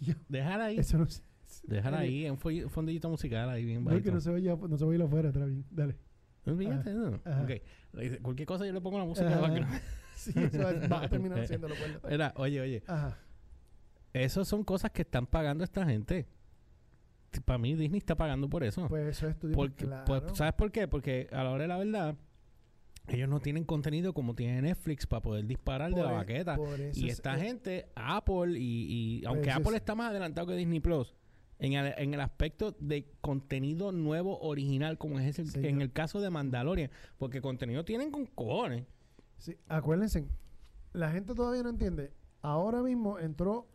[0.00, 0.78] Dios, Déjala ahí.
[0.78, 1.22] Eso no se.
[1.64, 2.28] Déjala ahí.
[2.28, 4.12] Un fo- fondillito musical ahí bien No, que bajito.
[4.12, 5.64] no se oye, no se oye afuera, está bien.
[5.70, 5.96] Dale.
[6.44, 7.20] No.
[7.24, 7.42] Ajá.
[7.42, 7.50] Ok.
[8.22, 9.48] Cualquier cosa yo le pongo la música Ajá.
[9.52, 9.64] de.
[10.16, 10.58] Sí, eso
[10.88, 11.74] va a terminar haciéndolo.
[12.08, 12.82] Era, oye, oye.
[12.86, 13.18] Ajá.
[14.14, 16.26] Esas son cosas que están pagando esta gente.
[17.44, 18.88] Para mí Disney está pagando por eso.
[18.88, 19.36] Pues eso es.
[19.54, 20.04] Porque, claro.
[20.06, 20.88] pues, ¿Sabes por qué?
[20.88, 22.16] Porque a la hora de la verdad,
[23.08, 26.56] ellos no tienen contenido como tiene Netflix para poder disparar de la Por e- baqueta.
[26.56, 30.46] por eso Y es- esta gente, Apple, y, y aunque Apple es- está más adelantado
[30.46, 31.14] que Disney Plus,
[31.58, 36.20] en el, en el aspecto de contenido nuevo, original, como es el, en el caso
[36.20, 38.86] de Mandalorian, porque contenido tienen con cojones.
[39.38, 40.26] Sí, acuérdense,
[40.92, 42.12] la gente todavía no entiende.
[42.42, 43.68] Ahora mismo entró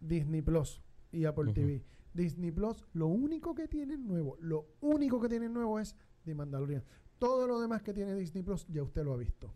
[0.00, 0.80] Disney Plus
[1.12, 1.52] y Apple.
[1.52, 1.82] TV.
[2.14, 6.82] Disney Plus, lo único que tiene nuevo, lo único que tiene nuevo es The Mandalorian.
[7.18, 9.52] Todo lo demás que tiene Disney Plus ya usted lo ha visto.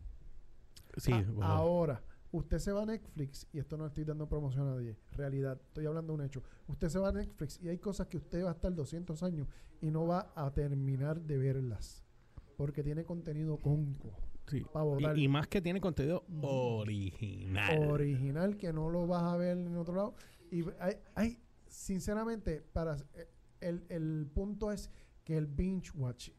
[0.96, 1.44] Sí, A- bueno.
[1.44, 2.02] ahora,
[2.32, 5.86] usted se va a Netflix, y esto no estoy dando promoción a nadie, realidad, estoy
[5.86, 6.42] hablando de un hecho.
[6.68, 9.46] Usted se va a Netflix y hay cosas que usted va a estar 200 años
[9.80, 12.04] y no va a terminar de verlas.
[12.56, 14.10] Porque tiene contenido conco,
[14.46, 14.64] Sí.
[15.16, 17.88] Y, y más que tiene contenido original.
[17.88, 20.14] original que no lo vas a ver en otro lado.
[20.50, 21.38] Y hay, hay
[21.68, 23.28] sinceramente, para eh,
[23.60, 24.90] el, el punto es
[25.24, 26.30] que el binge watch,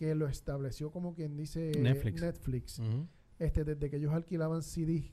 [0.00, 1.72] que lo estableció como quien dice
[2.22, 2.80] Netflix.
[3.38, 5.12] Este, desde que ellos alquilaban CD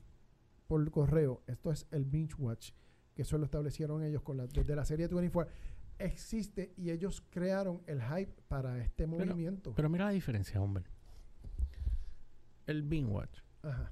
[0.66, 2.72] por correo, esto es el binge watch,
[3.14, 5.54] que eso lo establecieron ellos con la, desde la serie 24.
[6.00, 9.74] Existe y ellos crearon el hype para este movimiento.
[9.76, 10.86] Pero mira la diferencia, hombre.
[12.66, 13.40] El Bean Watch.
[13.64, 13.92] Ajá,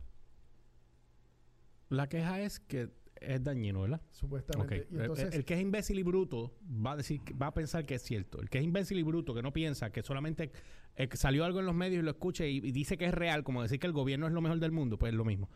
[1.90, 2.90] La queja es que
[3.28, 4.02] es dañino, ¿verdad?
[4.12, 4.88] supuestamente.
[4.92, 7.96] Y entonces, el, que es imbécil y bruto va a decir, va a pensar que
[7.96, 8.42] es cierto.
[8.42, 10.52] El que es imbécil y bruto, que no piensa, que solamente
[10.96, 13.14] eh, que salió algo en los medios y lo escucha y, y dice que es
[13.14, 15.50] real, como decir que el gobierno es lo mejor del mundo, pues es lo mismo.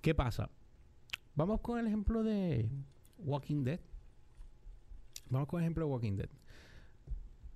[0.00, 0.50] ¿Qué pasa?
[1.34, 2.68] Vamos con el ejemplo de
[3.18, 3.80] Walking Dead.
[5.30, 6.28] Vamos con el ejemplo de Walking Dead.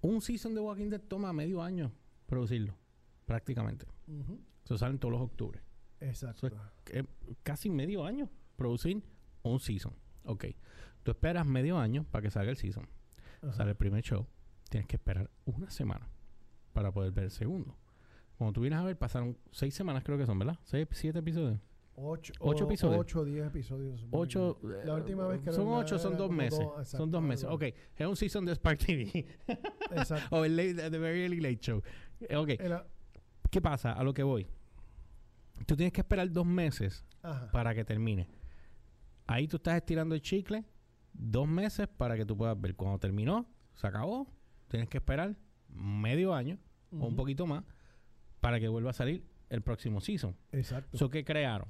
[0.01, 1.93] Un season de Walking Dead toma medio año
[2.27, 2.75] producirlo,
[3.27, 3.87] prácticamente.
[4.07, 5.63] Ujú, Eso salen todos los octubres.
[6.01, 6.49] exacto.
[6.93, 7.05] eh,
[7.43, 9.03] casi medio año producir
[9.53, 9.93] un season.
[10.25, 10.45] Ok.
[11.03, 12.89] Tú esperas medio año para que salga el season.
[13.43, 13.53] Ajá.
[13.53, 14.27] Sale el primer show.
[14.69, 16.09] Tienes que esperar una semana
[16.73, 17.77] para poder ver el segundo.
[18.37, 20.59] Cuando tú vienes a ver, pasaron seis semanas, creo que son, ¿verdad?
[20.65, 21.61] Seis, siete episodios.
[21.99, 23.01] Ocho, Ocho o- episodios.
[23.01, 24.07] Ocho o diez episodios.
[24.11, 24.59] Ocho.
[24.61, 24.67] que.
[24.67, 26.59] eh, La última vez que Son era- ocho, son era dos meses.
[26.59, 27.47] dos, exacto, son dos meses.
[27.49, 27.63] Ok.
[27.97, 29.27] Es un season de Spark TV.
[29.93, 30.37] Exacto.
[30.37, 31.83] o el late, The Very Early Late Show.
[32.21, 32.49] Eh, Ok.
[32.51, 32.87] Era-
[33.51, 33.93] ¿Qué pasa?
[33.93, 34.47] A lo que voy.
[35.67, 37.51] Tú tienes que esperar dos meses ajá.
[37.51, 38.29] para que termine.
[39.27, 40.65] Ahí tú estás estirando el chicle
[41.13, 42.75] dos meses para que tú puedas ver.
[42.77, 44.27] Cuando terminó, se acabó.
[44.69, 45.37] Tienes que esperar
[45.69, 46.59] medio año
[46.93, 47.65] o un poquito más
[48.41, 50.37] para que vuelva a salir el próximo season.
[50.53, 50.97] Exacto.
[50.97, 51.69] ¿Eso qué crearon?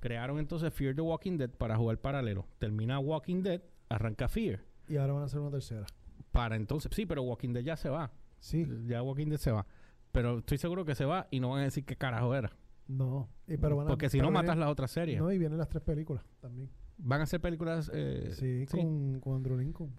[0.00, 2.46] Crearon entonces Fear the Walking Dead para jugar paralelo.
[2.58, 4.60] Termina Walking Dead, arranca Fear.
[4.88, 5.86] y ahora van a hacer una tercera.
[6.32, 8.10] Para entonces, sí, pero Walking Dead ya se va.
[8.40, 8.66] Sí.
[8.86, 9.66] Ya Walking Dead se va.
[10.12, 12.50] Pero estoy seguro que se va y no van a decir qué carajo era.
[12.86, 15.18] No, y- pero van a, Porque si no, matas las otras series.
[15.18, 16.70] No, y vienen las tres películas también.
[16.96, 17.90] Van a ser películas.
[17.92, 18.76] eh, sí, sí.
[18.78, 19.92] Con, con Andrew Lincoln.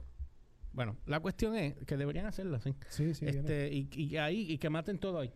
[0.72, 2.76] Bueno, la cuestión es que deberían hacerlas, sí.
[2.90, 3.26] Sí, sí.
[3.28, 5.32] este, y, y ahí, y que maten todo ahí.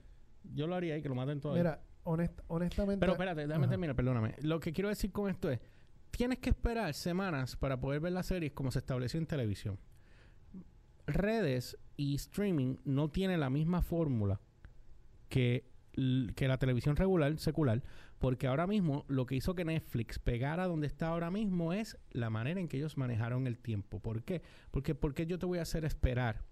[0.53, 1.59] Yo lo haría ahí, que lo maten todo ahí.
[1.59, 2.99] Mira, honest- honestamente.
[2.99, 3.69] Pero espérate, déjame Ajá.
[3.71, 4.35] terminar, perdóname.
[4.41, 5.59] Lo que quiero decir con esto es,
[6.11, 9.77] tienes que esperar semanas para poder ver las series como se estableció en televisión.
[11.07, 14.39] Redes y streaming no tienen la misma fórmula
[15.27, 15.65] que,
[16.35, 17.83] que la televisión regular, secular,
[18.19, 22.29] porque ahora mismo lo que hizo que Netflix pegara donde está ahora mismo es la
[22.29, 23.99] manera en que ellos manejaron el tiempo.
[23.99, 24.41] ¿Por qué?
[24.71, 26.43] Porque ¿por qué yo te voy a hacer esperar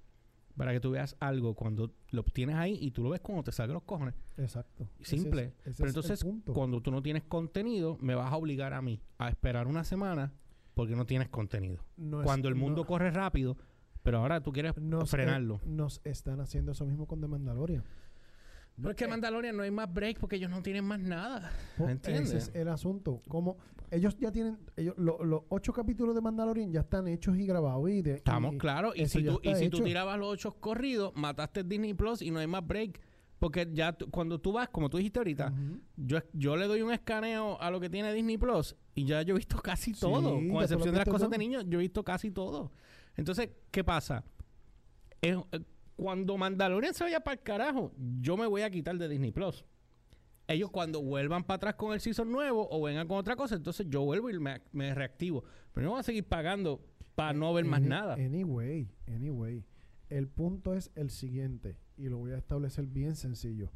[0.55, 3.51] para que tú veas algo cuando lo tienes ahí y tú lo ves cuando te
[3.51, 4.15] salgan los cojones?
[4.37, 4.89] Exacto.
[4.99, 5.43] Ese Simple.
[5.43, 9.01] es- ese Pero entonces, cuando tú no tienes contenido, me vas a obligar a mí
[9.19, 10.33] a esperar una semana
[10.73, 11.83] porque no tienes contenido.
[11.95, 13.55] No es- cuando el mundo no- corre rápido,
[14.03, 15.55] pero ahora tú quieres nos, frenarlo.
[15.57, 17.83] eh, nos están haciendo eso mismo con The Mandalorian.
[18.77, 21.51] Pero es que Mandalorian no hay más break porque ellos no tienen más nada.
[21.77, 22.29] Po- ¿Entiendes?
[22.33, 23.21] Ese es el asunto.
[23.27, 23.57] Como
[23.91, 27.89] ellos ya tienen, ellos, lo- los ocho capítulos de Mandalorian ya están hechos y grabados.
[27.89, 28.93] Y de, Estamos y- claros.
[28.95, 32.65] Y si, tú, y tirabas los ocho corridos, mataste Disney Plus y no hay más
[32.65, 32.99] break.
[33.39, 35.53] Porque ya cuando tú vas, como tú dijiste ahorita,
[35.95, 39.35] yo, yo le doy un escaneo a lo que tiene Disney Plus y ya yo
[39.35, 40.31] he visto casi Sí, todo.
[40.33, 41.29] Con excepción de las cosas todo.
[41.29, 42.71] de niños, yo he visto casi todo.
[43.15, 44.23] Entonces, ¿qué pasa?
[45.21, 45.59] Es- eh,
[45.97, 47.91] cuando Mandalorian se vaya para el carajo,
[48.21, 49.65] yo me voy a quitar de Disney Plus.
[50.47, 53.87] Ellos cuando vuelvan para atrás con el season nuevo o vengan con otra cosa, entonces
[53.89, 55.43] yo vuelvo y me, me reactivo.
[55.73, 56.79] Pero no voy a seguir pagando
[57.15, 58.13] para no ver más Any- nada.
[58.13, 59.65] Anyway, anyway.
[60.09, 63.71] El punto es el siguiente, y lo voy a establecer bien sencillo.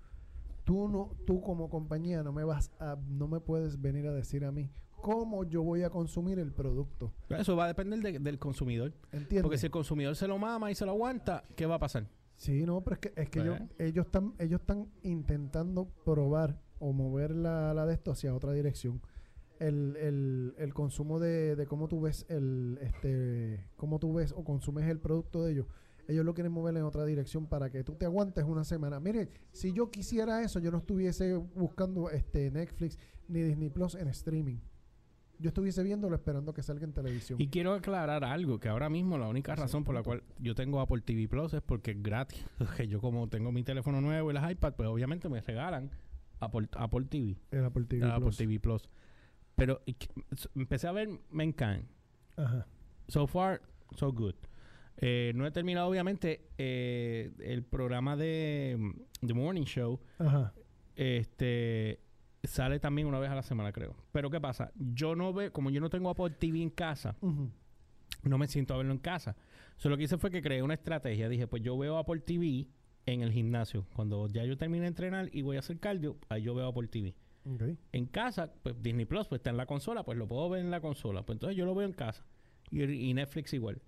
[0.64, 4.46] Tú no, tú como compañía no me vas a, no me puedes venir a decir
[4.46, 4.70] a mí
[5.02, 7.14] cómo yo voy a consumir el producto.
[7.30, 8.94] Eso va a depender de- del consumidor.
[9.12, 9.42] ¿Entiendes?
[9.44, 12.08] Porque si el consumidor se lo mama y se lo aguanta, ¿qué va a pasar?
[12.36, 13.90] Sí, no, pero es que, es que ellos, Pues.
[13.90, 19.02] ellos están, ellos están intentando probar o mover la, la de esto hacia otra dirección.
[19.60, 24.44] El, el, el consumo de, de cómo tú ves el, este, cómo tú ves o
[24.44, 25.68] consumes el producto de ellos.
[26.08, 29.00] Ellos lo quieren mover en otra dirección para que tú te aguantes una semana.
[29.00, 32.98] Mire, si yo quisiera eso, yo no estuviese buscando este Netflix
[33.28, 34.58] ni Disney Plus en streaming.
[35.42, 37.42] Yo estuviese viéndolo esperando que salga en televisión.
[37.42, 40.80] Y quiero aclarar algo, que ahora mismo la única razón por la cual yo tengo
[40.80, 42.46] Apple TV Plus es porque es gratis.
[42.78, 45.90] Que yo como tengo mi teléfono nuevo y las iPad, pues obviamente me regalan
[46.40, 48.38] Apple, Apple TV, el Apple TV el Apple Plus.
[48.38, 48.90] TV Plus.
[49.56, 49.96] Pero y
[50.56, 51.86] empecé a ver Mankind.
[52.38, 52.68] Ajá.
[53.08, 53.62] So far,
[53.96, 54.36] so good.
[54.98, 58.94] Eh, no he terminado obviamente eh, el programa de
[59.26, 60.00] The Morning Show.
[60.20, 60.54] Ajá.
[60.96, 62.00] Este
[62.44, 63.96] sale también una vez a la semana, creo.
[64.12, 64.72] Pero ¿qué pasa?
[64.76, 67.16] Yo no veo, como yo no tengo Apple TV en casa,
[68.24, 69.36] no me siento a verlo en casa.
[69.78, 71.30] So, lo que hice fue que creé una estrategia.
[71.30, 72.68] Dije, pues yo veo Apple TV
[73.06, 73.86] en el gimnasio.
[73.96, 76.88] Cuando ya yo termine de entrenar y voy a hacer cardio, ahí yo veo Apple
[76.88, 77.16] TV.
[77.92, 80.70] En casa, pues Disney Plus pues, está en la consola, pues lo puedo ver en
[80.70, 81.24] la consola.
[81.24, 82.24] Pues entonces yo lo veo en casa.
[82.70, 83.82] Y, y Netflix igual.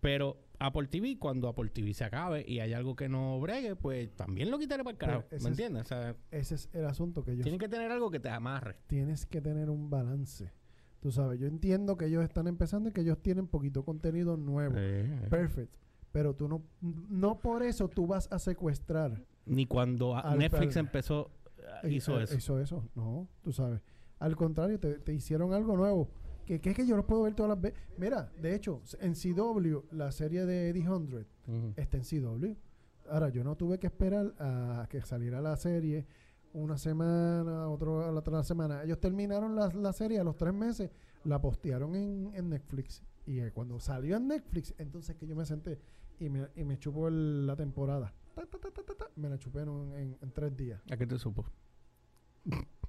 [0.00, 4.14] Pero Apple TV, cuando Apple TV se acabe y hay algo que no bregue, pues
[4.14, 5.24] también lo quitaré para el carajo.
[5.30, 5.82] ¿Me es- entiendes?
[5.82, 8.76] O sea, Ese es el asunto que ellos tienen que tener algo que te amarre.
[8.86, 10.52] tienes que tener un balance.
[11.00, 14.74] Tú sabes, yo entiendo que ellos están empezando y que ellos tienen poquito contenido nuevo.
[14.76, 15.74] Eh, Perfect.
[16.12, 19.22] Pero tú no, no por eso tú vas a secuestrar.
[19.46, 21.30] Ni cuando a- Al- Netflix empezó,
[21.84, 22.34] Eh, hizo eh, eso.
[22.36, 22.84] Hizo eso.
[22.94, 23.80] No, tú sabes.
[24.18, 26.10] Al contrario, te, te hicieron algo nuevo.
[26.50, 27.78] Que, que es que yo lo puedo ver todas las veces.
[27.96, 30.92] Mira, de hecho, en CW, la serie de The 100
[31.46, 31.74] Ujú.
[31.76, 32.56] está en CW.
[33.08, 36.06] Ahora, yo no tuve que esperar a que saliera la serie
[36.52, 38.82] una semana, otro, la otra semana.
[38.82, 40.90] Ellos terminaron la, la serie a los tres meses,
[41.22, 43.00] la postearon en, en Netflix.
[43.26, 45.78] Y eh, cuando salió en Netflix, entonces que yo me senté
[46.18, 48.12] y me, y me chupó el- la temporada.
[48.34, 50.82] Ta, ta, ta, ta, ta, ta, me la chupé en, un- en- en tres días.
[50.90, 51.44] ¿A qué te supo?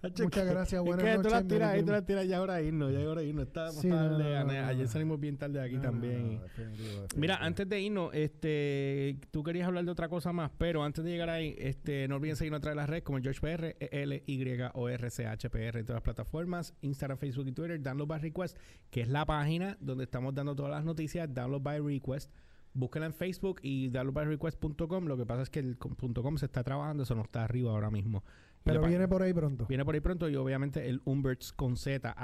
[0.22, 2.62] Muchas gracias, buenas es que tú noches, las tiras ahí, tú las tiras ya ahora
[2.62, 3.46] irnos, ya ahora irnos.
[3.46, 6.40] Estábamos Sí, no, tarde, no, ayer salimos bien tarde de aquí también.
[6.40, 11.04] definitivo, Mira, antes de irnos, este, tú querías hablar de otra cosa más, pero antes
[11.04, 13.76] de llegar ahí, este, no olviden seguirnos a través de las redes como George PR,
[13.78, 14.44] L Y
[14.74, 18.06] O R C H P R en todas las plataformas, Instagram, Facebook y Twitter, Download
[18.06, 18.58] by Request,
[18.90, 22.30] que es la página donde estamos dando todas las noticias, Download by Request.
[22.72, 25.06] Búsquela en Facebook y downloadbyrequest.com.
[25.06, 27.90] Lo que pasa es que el .com se está trabajando, eso no está arriba ahora
[27.90, 28.22] mismo.
[28.64, 29.66] Pero viene por ahí pronto.
[29.66, 32.14] Viene por ahí pronto y obviamente el Umberts con Z,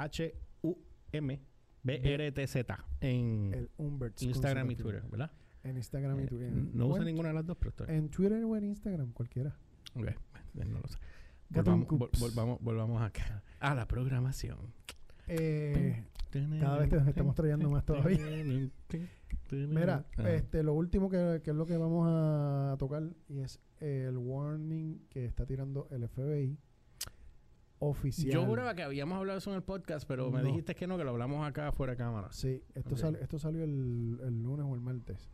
[1.83, 4.21] H-U-M-B-R-T-Z en El Umberts.
[4.23, 4.75] Instagram y.
[4.75, 5.31] Twitter, ¿verdad?
[5.63, 6.51] En Instagram y Eh, Twitter.
[6.53, 7.87] no usa en- ninguna de las dos, pero estoy.
[7.89, 9.55] En Twitter o en Instagram, cualquiera.
[9.95, 10.07] Ok,
[10.65, 10.97] no lo sé.
[11.49, 12.19] Volvamos, vol- Coops.
[12.19, 14.57] volvamos, volvamos acá a la programación.
[15.27, 16.03] Eh,
[16.59, 18.19] Cada vez te estamos trayendo más todavía.
[19.51, 20.29] Mira, Ah.
[20.29, 25.07] este, lo último que, que es lo que vamos a tocar y es el warning
[25.09, 26.57] que está tirando el FBI
[27.79, 28.33] oficial.
[28.33, 31.03] Yo juraba que habíamos hablado eso en el podcast, pero me dijiste que no, que
[31.03, 32.29] lo hablamos acá fuera de cámara.
[32.31, 32.99] Sí, esto, Ok.
[32.99, 35.29] sal- esto salió el, el lunes o el martes.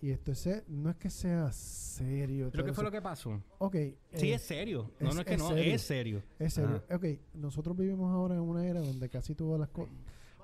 [0.00, 2.50] Y esto es, no es que sea serio.
[2.50, 2.90] ¿Pero todo qué fue eso.
[2.90, 3.42] lo que pasó?
[3.58, 3.76] Ok.
[4.14, 4.90] Sí, eh, es serio.
[5.00, 5.74] No, es- no es que es no, serio.
[5.74, 6.22] es serio.
[6.38, 6.82] Es serio.
[6.90, 9.94] Ok, nosotros vivimos ahora en una era donde casi todas las cosas...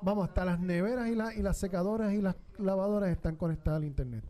[0.02, 3.84] Vamos, hasta las neveras y, la- y las secadoras y las lavadoras están conectadas al
[3.84, 4.24] internet.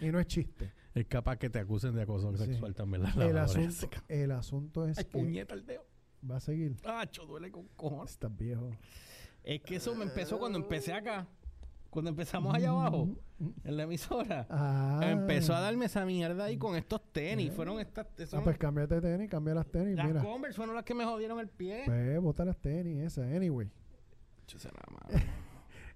[0.00, 0.72] y no es chiste.
[0.94, 2.44] Es capaz que te acusen de acoso Sí.
[2.46, 3.02] sexual también.
[3.04, 3.88] La El asunto, esa.
[4.08, 5.84] el asunto es Ay, que puñeta el dedo.
[6.28, 6.76] va a seguir.
[6.84, 8.10] Acho, duele con cojones.
[8.12, 8.70] Estás viejo.
[9.44, 11.26] Es que eso me empezó cuando empecé acá.
[11.90, 13.08] Cuando empezamos allá abajo,
[13.64, 14.46] en la emisora.
[14.48, 15.00] Ah.
[15.02, 17.52] Empezó a darme esa mierda ahí con estos tenis.
[17.52, 18.06] Fueron estas.
[18.32, 20.22] Ah, pues cámbiate de tenis, cambia las tenis, las mira.
[20.22, 21.82] Converse fueron las que me jodieron el pie.
[21.86, 23.24] Pues bota las tenis esas.
[23.32, 23.68] Anyway.
[24.46, 25.24] Chucha, la madre.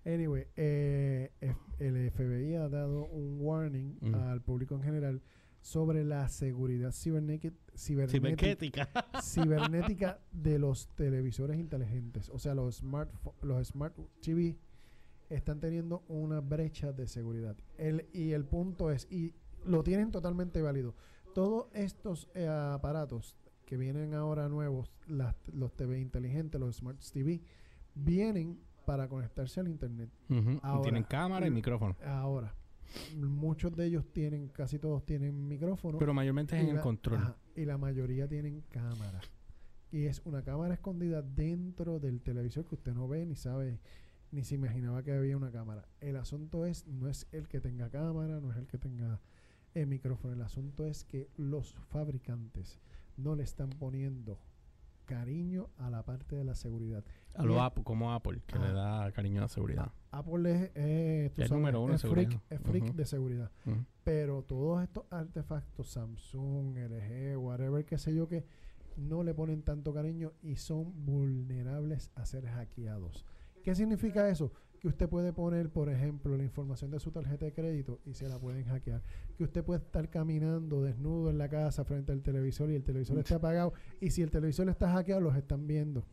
[0.07, 1.31] Anyway, eh,
[1.79, 4.15] el FBI ha dado un warning Mm.
[4.15, 5.23] al público en general
[5.61, 8.89] sobre la seguridad cibernética, cibernética, Cibernética.
[9.23, 12.29] cibernética de los televisores inteligentes.
[12.31, 13.11] O sea, los smart,
[13.43, 14.59] los smart TV
[15.31, 17.57] están teniendo una brecha de seguridad.
[17.79, 19.33] El, y el punto es, y
[19.65, 20.95] lo tienen totalmente válido,
[21.35, 23.35] todos estos eh, aparatos
[23.65, 27.41] que vienen ahora nuevos, las- los TV inteligentes, los smart TV,
[27.95, 30.11] vienen para conectarse al internet.
[30.29, 31.97] Y Ahora, Tienen cámara y micrófono.
[32.05, 32.55] Ahora,
[33.17, 35.99] muchos de ellos tienen, casi todos tienen micrófono.
[35.99, 37.19] Pero mayormente es en el control.
[37.19, 39.21] ajá, y la mayoría tienen cámara.
[39.91, 43.79] Y es una cámara escondida dentro del televisor que usted no ve ni sabe,
[44.33, 45.89] ni se imaginaba que había una cámara.
[46.01, 49.21] El asunto es, no es el que tenga cámara, no es el que tenga
[49.75, 50.35] el micrófono.
[50.35, 52.81] El asunto es que los fabricantes
[53.17, 54.41] no le están poniendo
[55.05, 57.05] cariño a la parte de la seguridad.
[57.35, 59.93] A lo Apple, como Apple, que le da cariño a la seguridad.
[60.11, 62.43] Apple es, eh, tú El sabes, número uno de es freak, seguridad.
[62.51, 63.51] es freak de seguridad.
[64.05, 68.45] Pero todos estos artefactos, Samsung, LG, whatever, qué sé yo, que
[68.97, 73.25] no le ponen tanto cariño y son vulnerables a ser hackeados.
[73.65, 74.53] ¿Qué significa eso?
[74.85, 78.29] Que usted puede poner, por ejemplo, la información de su tarjeta de crédito y se
[78.29, 79.01] la pueden hackear.
[79.39, 83.17] Que usted puede estar caminando desnudo en la casa frente al televisor y el televisor
[83.19, 83.73] está apagado.
[84.03, 86.05] Y si el televisor está hackeado, los están viendo.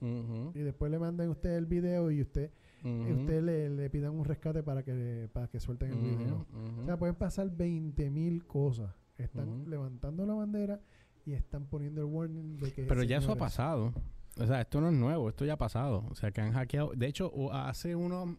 [0.55, 2.49] Y después le mandan a usted el video y usted,
[2.81, 6.45] y usted le, le pidan un rescate para que, para que suelten el video.
[6.53, 6.81] Ujú, ujú.
[6.83, 8.95] O sea, pueden pasar 20 mil cosas.
[9.17, 10.79] Están levantando la bandera
[11.25, 12.83] y están poniendo el warning de que.
[12.83, 13.91] Pero ya eso ha pasado.
[14.39, 16.05] O sea, esto no es nuevo, esto ya ha pasado.
[16.09, 16.91] O sea, que han hackeado.
[16.95, 18.37] De hecho, o- hace unos,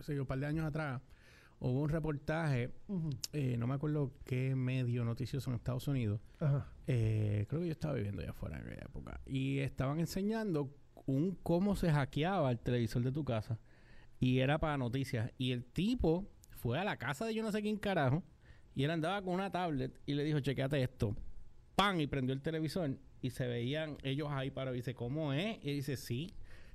[0.00, 1.00] sé yo, un par de años atrás,
[1.58, 2.70] hubo un reportaje,
[3.32, 6.20] eh, no me acuerdo qué medio noticioso en Estados Unidos.
[6.40, 6.68] Ajá.
[6.86, 9.20] eh, creo que yo estaba viviendo allá afuera en aquella época.
[9.26, 10.74] Y estaban enseñando
[11.06, 13.58] un cómo se hackeaba el televisor de tu casa.
[14.20, 15.30] Y era para noticias.
[15.38, 18.22] Y el tipo fue a la casa de yo no sé quién carajo.
[18.74, 21.14] Y él andaba con una tablet y le dijo, chequeate esto.
[21.76, 22.00] ¡Pam!
[22.00, 24.72] Y prendió el televisor y se veían ellos ahí para...
[24.72, 25.58] Y dice, ¿cómo es?
[25.64, 26.34] Y dice, sí.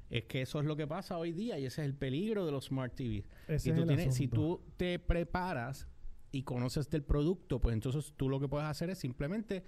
[0.09, 2.51] Es que eso es lo que pasa hoy día y ese es el peligro de
[2.53, 3.25] los Smart TV.
[3.49, 5.87] Ese Y tú es el tienes- si tú te preparas
[6.31, 9.63] y conoces del producto, pues entonces tú lo que puedes hacer es simplemente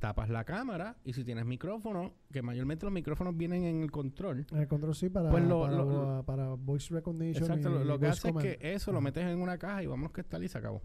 [0.00, 4.44] tapas la cámara y si tienes micrófono, que mayormente los micrófonos vienen en el control.
[4.52, 7.44] El control sí para, Pues lo- para, lo- para voice recognition.
[7.44, 8.46] Exacto, y lo, lo que hace command.
[8.46, 10.82] es que eso lo metes en una caja y vámonos que está y se acabó.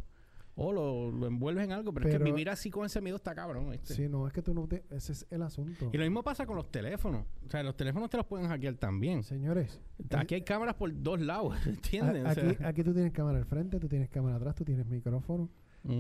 [0.61, 3.33] O lo, lo envuelves en algo, pero, es que vivir así con ese miedo está
[3.33, 3.69] cabrón.
[3.71, 3.93] ¿viste?
[3.93, 4.83] Sí, no, es que tú no te.
[4.89, 5.89] Ese es el asunto.
[5.93, 7.25] Y lo mismo pasa con los teléfonos.
[7.45, 9.23] O sea, los teléfonos te los pueden hackear también.
[9.23, 9.81] Señores,
[10.17, 12.25] Aquí hay cámaras por dos lados, ¿entiendes?
[12.25, 14.65] a- O sea, aquí, aquí tú tienes cámara al frente, tú tienes cámara atrás, tú
[14.65, 15.49] tienes micrófono.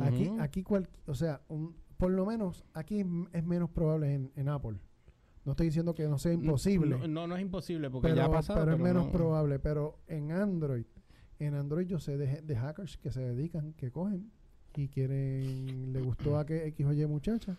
[0.01, 4.49] Aquí, aquí cual, o sea, un- por lo menos aquí es menos probable en, en
[4.49, 4.77] Apple.
[5.45, 6.97] No estoy diciendo que no sea imposible.
[6.97, 8.59] No, no, no es imposible porque pero, ya ha pasado.
[8.59, 9.11] pero es menos no.
[9.13, 9.57] probable.
[9.59, 10.85] Pero en Android,
[11.39, 14.31] en Android yo sé de, de hackers que se dedican, que cogen
[14.75, 17.57] y quieren, le gustó a que X o Y muchacha.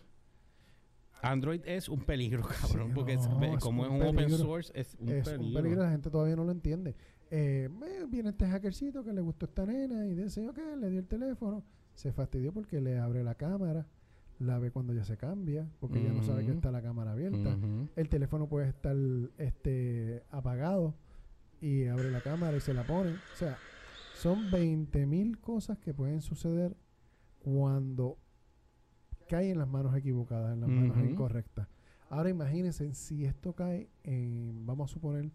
[1.23, 4.97] Android es un peligro, cabrón, Sí, porque no, es como es un open source, es
[4.99, 5.47] un es peligro.
[5.47, 6.95] un peligro, la gente todavía no lo entiende.
[7.31, 11.01] Eh, eh, viene este hackercito que le gustó esta nena y dice, ok, le dio
[11.01, 11.63] el teléfono,
[11.95, 13.87] se fastidió porque le abre la cámara,
[14.39, 17.57] la ve cuando ya se cambia, porque ya no sabe que está la cámara abierta.
[17.97, 18.97] El teléfono puede estar
[19.37, 20.95] este apagado
[21.61, 23.11] y abre la cámara y se la pone.
[23.11, 23.59] O sea,
[24.15, 26.75] son 20 mil cosas que pueden suceder
[27.41, 28.17] cuando
[29.29, 31.69] cae en las manos equivocadas, en las manos incorrectas.
[32.09, 35.31] Ahora imagínense si esto cae en, vamos a suponer,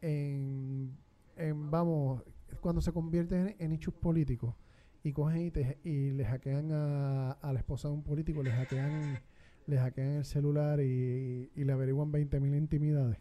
[0.00, 0.96] en,
[1.36, 2.22] en vamos,
[2.60, 4.54] cuando se convierte en, en hechos políticos
[5.02, 8.50] y cogen y, te- y le hackean a, a la esposa de un político, le
[8.50, 9.18] hackean,
[9.66, 13.18] le hackean el celular y, y le averiguan 20 mil intimidades.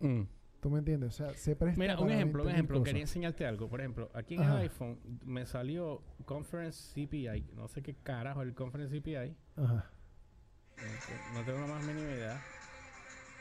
[0.00, 0.22] Mm.
[0.60, 1.08] ¿Tú me entiendes?
[1.10, 2.78] O sea, se presta Mira, un ejemplo, un 20.000 ejemplo.
[2.78, 2.86] cosas.
[2.88, 3.68] Quería enseñarte algo.
[3.68, 4.54] Por ejemplo, aquí en Ajá.
[4.56, 7.52] el iPhone me salió Conference CPI.
[7.54, 9.36] No sé qué carajo el Conference CPI.
[9.56, 9.90] Ajá,
[11.32, 12.40] No, no tengo la más mínima idea.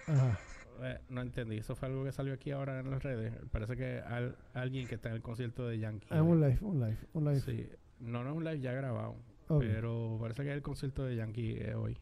[0.08, 0.40] ajá.
[0.84, 1.58] Eh, no entendí.
[1.58, 3.34] Eso fue algo que salió aquí ahora en las redes.
[3.52, 6.08] Parece que al- alguien que está en el concierto de Yankee.
[6.12, 7.40] Ah, un live, un live, un live.
[7.42, 7.68] Sí.
[8.00, 9.16] No, no es un live ya grabado.
[9.60, 11.98] Pero parece que es el concierto de Yankee eh, hoy.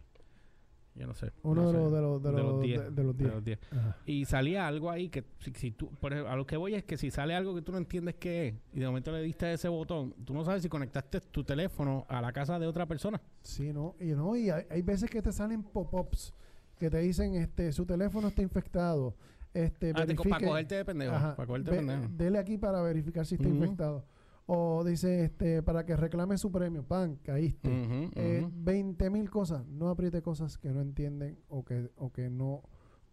[0.96, 1.32] Yo no sé.
[1.44, 1.78] Uno no de sé.
[1.84, 2.80] los, de los, de los, 10.
[2.84, 3.34] de, de los de 10.
[3.36, 3.60] los 10.
[3.72, 3.98] Ajá.
[4.06, 6.84] Y salía algo ahí que si, si tú, por ejemplo, a lo que voy es
[6.86, 9.52] que si sale algo que tú no entiendes qué es y de momento le diste
[9.52, 13.20] ese botón, tú no sabes si conectaste tu teléfono a la casa de otra persona.
[13.42, 16.34] Sí, no, y no, y hay, hay veces que te salen pop-ups
[16.80, 19.16] que te dicen, este, su teléfono está infectado.
[19.54, 21.16] Este, Ah, te- verifique- para cogerte de pendejo.
[21.16, 22.14] Ajá, para cogerte de ve- pendejo.
[22.18, 24.04] dele aquí para verificar si está infectado.
[24.48, 27.68] O dice, este, para que reclame su premio, pan, caíste.
[27.68, 28.52] Ujú, Eh, ujú.
[28.56, 29.66] 20 mil cosas.
[29.68, 32.62] No apriete cosas que no entienden o que, o que no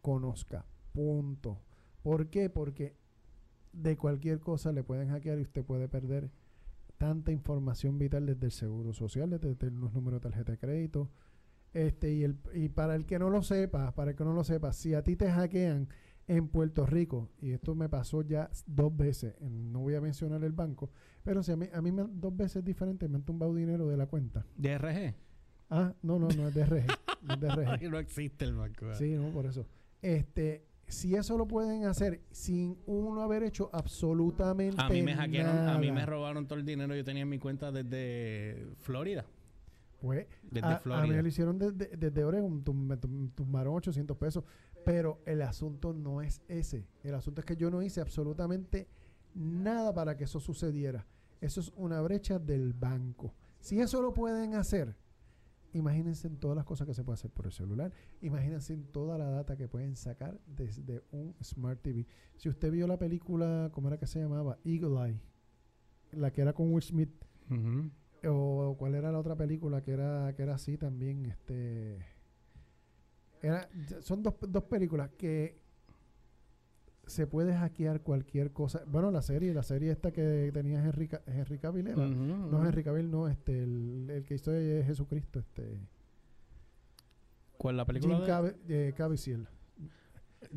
[0.03, 0.67] conozca.
[0.93, 1.61] Punto.
[2.03, 2.51] ¿Por qué?
[2.51, 2.97] Porque
[3.73, 6.31] de cualquier cosa le pueden hackear y usted puede perder
[6.99, 11.11] tanta información vital desde el seguro social, desde los números de tarjeta de crédito.
[11.73, 14.45] Este, y, el, y para el que no lo sepa, para el que no lo
[14.45, 15.89] sepa, si a ti te hackean
[16.37, 20.53] en Puerto Rico, y esto me pasó ya dos veces, no voy a mencionar el
[20.53, 20.91] banco,
[21.23, 23.97] pero si a mí, a mí me, dos veces diferentes me han tumbado dinero de
[23.97, 24.45] la cuenta.
[24.57, 25.15] DRG.
[25.71, 26.87] Ah, no, no, no es de RG.
[27.23, 27.83] no es de RG.
[27.91, 28.87] no existe el banco.
[28.87, 28.99] ¿verdad?
[28.99, 29.67] Sí, no, por eso.
[30.01, 35.69] Este, si eso lo pueden hacer sin uno haber hecho absolutamente A mí me hackearon,
[35.69, 39.25] a mí me nada, robaron todo el dinero yo tenía en mi cuenta desde Florida.
[40.01, 41.23] Pues, Desde a, a mí Florida.
[41.23, 44.43] lo hicieron desde, desde Oregon, tum- me tum- tumbaron 800 pesos.
[44.85, 46.89] Pero el asunto no es ese.
[47.03, 48.89] El asunto es que yo no hice absolutamente
[49.35, 51.07] nada para que eso sucediera.
[51.41, 53.35] Eso es una brecha del banco.
[53.61, 54.97] Si eso lo pueden hacer,
[55.73, 57.93] imagínense en todas las cosas que se puede hacer por el celular.
[58.21, 62.07] Imagínense en toda la data que pueden sacar desde un Smart TV.
[62.37, 64.59] Si usted vio la película, ¿cómo era que se llamaba?
[64.65, 65.21] Eagle Eye.
[66.13, 67.25] La que era con Will Smith.
[68.25, 71.99] O cuál era la otra película que era que era así también este
[73.43, 73.69] era
[74.01, 75.61] son dos, dos películas que
[77.07, 78.83] se puede hackear cualquier cosa.
[78.87, 81.97] Bueno la serie la serie esta que tenía Henry, Henry Cavill era.
[82.07, 82.65] Ujú, no.
[82.67, 85.81] Henry Cavill no este el, el que hizo de Jesucristo este.
[87.59, 88.17] ¿Cuál la película?
[88.17, 88.95] Jim Cav eh,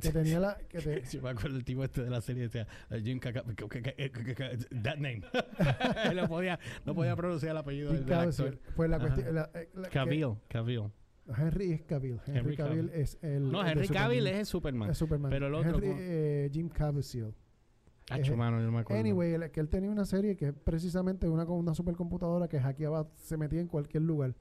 [0.02, 2.68] que tenía la que te- Sí, me acuerdo el tipo este de la serie decía
[2.90, 3.44] eh, Jim Caca-
[4.84, 5.22] that name.
[6.16, 8.60] No podía no podía pronunciar el apellido Jim del, del actor.
[8.76, 10.38] Pues la cuestión eh, Cavill
[11.28, 13.02] Henry es Cavill Henry, Henry Cavill, Cavill.
[13.02, 14.34] es el no Henry Cavill Superman.
[14.34, 15.32] es el Superman Es Superman.
[15.32, 17.34] Pero el otro, Henry, eh, Jim Caviezel.
[18.12, 20.50] Acho, eh, mano, yo no me acuerdo Anyway, el- que él tenía una serie que
[20.50, 24.36] es precisamente una con una supercomputadora que hackeaba, se metía en cualquier lugar.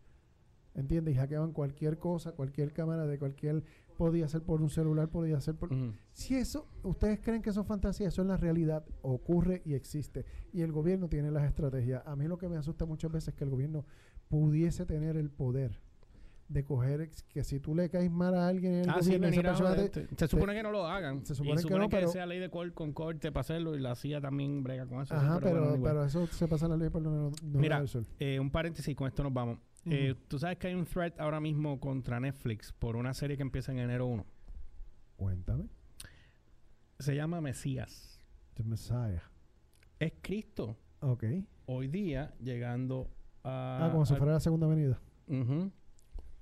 [0.74, 1.14] ¿Entiendes?
[1.14, 3.62] Y hackeaban cualquier cosa, cualquier cámara de cualquier.
[3.96, 5.70] Podía ser por un celular, podía ser por.
[6.12, 10.24] Si eso, ustedes creen que eso es fantasía, eso es la realidad, ocurre y existe.
[10.52, 12.02] Y el gobierno tiene las estrategias.
[12.04, 13.86] A mí lo que me asusta muchas veces es que el gobierno
[14.28, 15.80] pudiese tener el poder
[16.54, 19.26] de coger, que si tú le caes mal a alguien en el Ah, sí, gobierno,
[19.26, 20.16] esa venir a persona te- joderte.
[20.16, 22.24] se supone que no lo hagan se supone y que supone no, que pero- sea
[22.26, 25.20] ley de cor con corte para hacerlo y la CIA también brega con eso sí,
[25.26, 25.82] Ajá, pero, bueno, anyway.
[25.92, 28.06] pero eso se pasa la ley por no, no Mira, del sol.
[28.18, 30.20] Eh, un paréntesis con esto nos vamos Eh, Ujú.
[30.28, 33.70] tú sabes que hay un threat ahora mismo contra Netflix por una serie que empieza
[33.72, 34.24] en enero 1
[35.16, 35.68] Cuéntame.
[36.98, 38.18] se llama Mesías
[38.54, 39.22] The Messiah.
[39.98, 41.24] es Cristo Ok.
[41.66, 43.10] hoy día llegando
[43.42, 44.98] a Ah, como si al- fuera la segunda venida.
[45.28, 45.70] Ujú.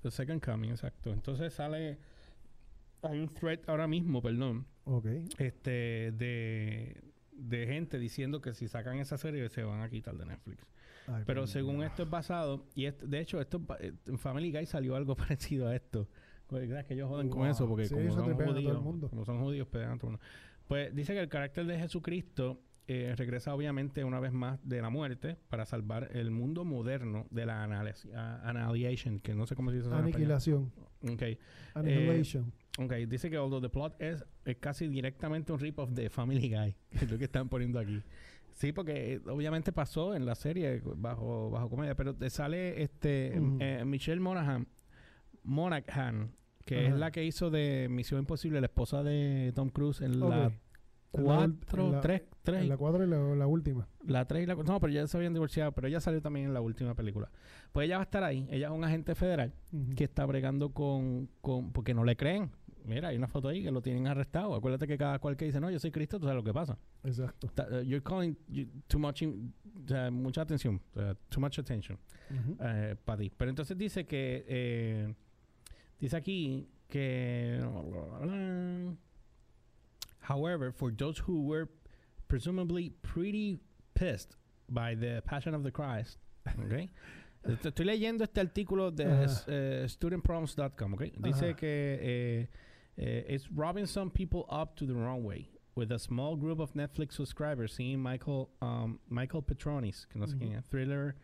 [0.03, 1.11] The Second Coming, exacto.
[1.11, 1.97] Entonces sale.
[3.01, 5.07] Hay un thread ahora mismo, perdón, Ok.
[5.37, 7.01] este, de,
[7.33, 10.65] de gente diciendo que si sacan esa serie se van a quitar de Netflix.
[11.07, 14.65] Ay, Pero según esto es basado, y esto- de hecho, esto eh, en Family Guy
[14.67, 16.07] salió algo parecido a esto.
[16.47, 19.67] Pues, que ellos joden con eso, porque Sí, como eso son judíos, como son judíos,
[19.67, 20.25] pegan a todo el mundo.
[20.67, 24.89] Pues dice que el carácter de Jesucristo eh, regresa obviamente una vez más de la
[24.89, 29.89] muerte para salvar el mundo moderno de la annihilation, que no sé cómo se dice.
[29.89, 30.71] Aniquilación.
[31.01, 31.23] Ok.
[31.75, 32.51] Annihilation.
[32.79, 36.75] Ok, dice que although the plot es, es casi directamente un rip-off de Family Guy,
[36.97, 38.01] que es lo que están poniendo aquí.
[38.53, 43.33] Sí, porque eh, obviamente pasó en la serie bajo, bajo comedia, pero te sale este
[43.59, 44.67] eh, Michelle Monaghan,
[45.43, 46.31] Monaghan,
[46.65, 50.01] que es la que hizo de Misión Imposible, la esposa de Tom Cruise.
[50.01, 50.51] En la
[51.13, 53.87] ul- cuatro, en la- tres, tres, En la 4 y la, la última.
[54.05, 56.47] la 3 y la cu- No, pero ya se habían divorciado, pero ella salió también
[56.47, 57.29] en la última película.
[57.71, 58.47] Pues ella va a estar ahí.
[58.51, 59.53] Ella es un agente federal
[59.95, 61.71] que está bregando con, con...
[61.71, 62.51] Porque no le creen.
[62.85, 64.53] Mira, hay una foto ahí que lo tienen arrestado.
[64.55, 66.77] Acuérdate que cada cual que dice, no, yo soy Cristo, tú sabes lo que pasa.
[67.05, 67.47] Exacto.
[67.55, 69.21] Ta- uh, you're calling you- too much...
[69.21, 69.53] in-
[70.11, 70.81] mucha atención.
[71.29, 71.97] too much attention
[72.29, 72.57] Ujú.
[73.05, 73.31] para ti.
[73.37, 74.43] Pero entonces dice que...
[74.47, 75.13] eh,
[75.99, 77.61] dice aquí que...
[80.23, 81.69] However, for those who were
[82.27, 83.59] presumably pretty
[83.93, 84.35] pissed
[84.69, 86.17] by the Passion of the Christ,
[86.65, 86.89] okay?
[87.45, 89.43] Est- Estoy leyendo este artículo de Ajá.
[89.47, 91.11] eh, studentproms.com, okay?
[91.21, 91.57] Dice Ajá.
[91.57, 91.67] que
[92.01, 92.47] eh,
[92.97, 95.49] eh, it's robbing some people up to the wrong way.
[95.75, 100.37] With a small group of Netflix subscribers seeing Michael um, Michael Petronis, que no sé
[100.37, 101.15] quién es, thriller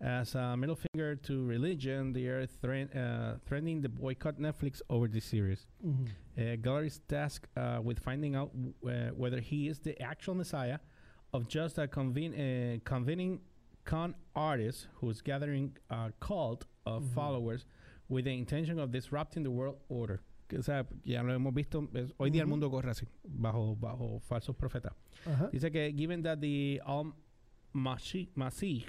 [0.00, 5.06] as a middle finger to religion, they are threat, uh, threatening the boycott Netflix over
[5.08, 5.66] the series.
[5.84, 6.08] Ujú.
[6.38, 10.78] Uh, Gallery's tasked uh, with finding out w- uh, whether he is the actual messiah
[11.34, 13.40] of just a conven- uh, convening
[13.84, 17.14] con artist who's gathering a cult of Ujú.
[17.14, 17.66] followers
[18.08, 20.20] with the intention of disrupting the world order.
[20.58, 22.50] O sea, ya lo hemos visto, es- hoy día el Ujú.
[22.50, 24.92] mundo corre así, bajo, bajo falsos profetas.
[25.26, 25.50] Ajá.
[25.52, 27.12] Dice que, given that the Al
[27.74, 28.84] Masih,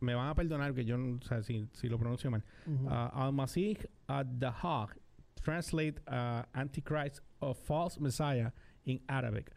[0.00, 2.86] me van a perdonar que yo no sé si, si lo pronuncio mal, Ujú.
[2.86, 3.76] uh, Al-Masih
[4.08, 4.96] ad-Dahaq
[5.42, 8.50] translate uh, Antichrist or false Messiah
[8.84, 9.50] in Arabic.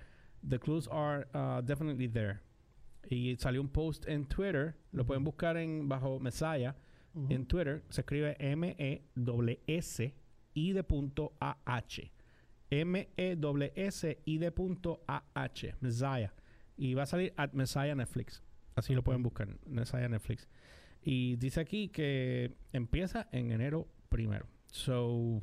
[0.44, 2.42] The clues are uh, definitely there.
[3.10, 6.74] Y salió un post en Twitter, lo pueden buscar en bajo Messiah
[7.30, 12.12] en Twitter, se escribe M-E-S-S-I de punto A-H.
[12.72, 15.74] M-E-S-S-I de punto A-H.
[15.82, 16.32] Messiah.
[16.78, 18.42] Y va a salir at Messiah Netflix.
[18.80, 20.48] Así lo pueden buscar, Messiah Netflix.
[21.02, 24.46] Y dice aquí que empieza en enero primero.
[24.68, 25.42] So.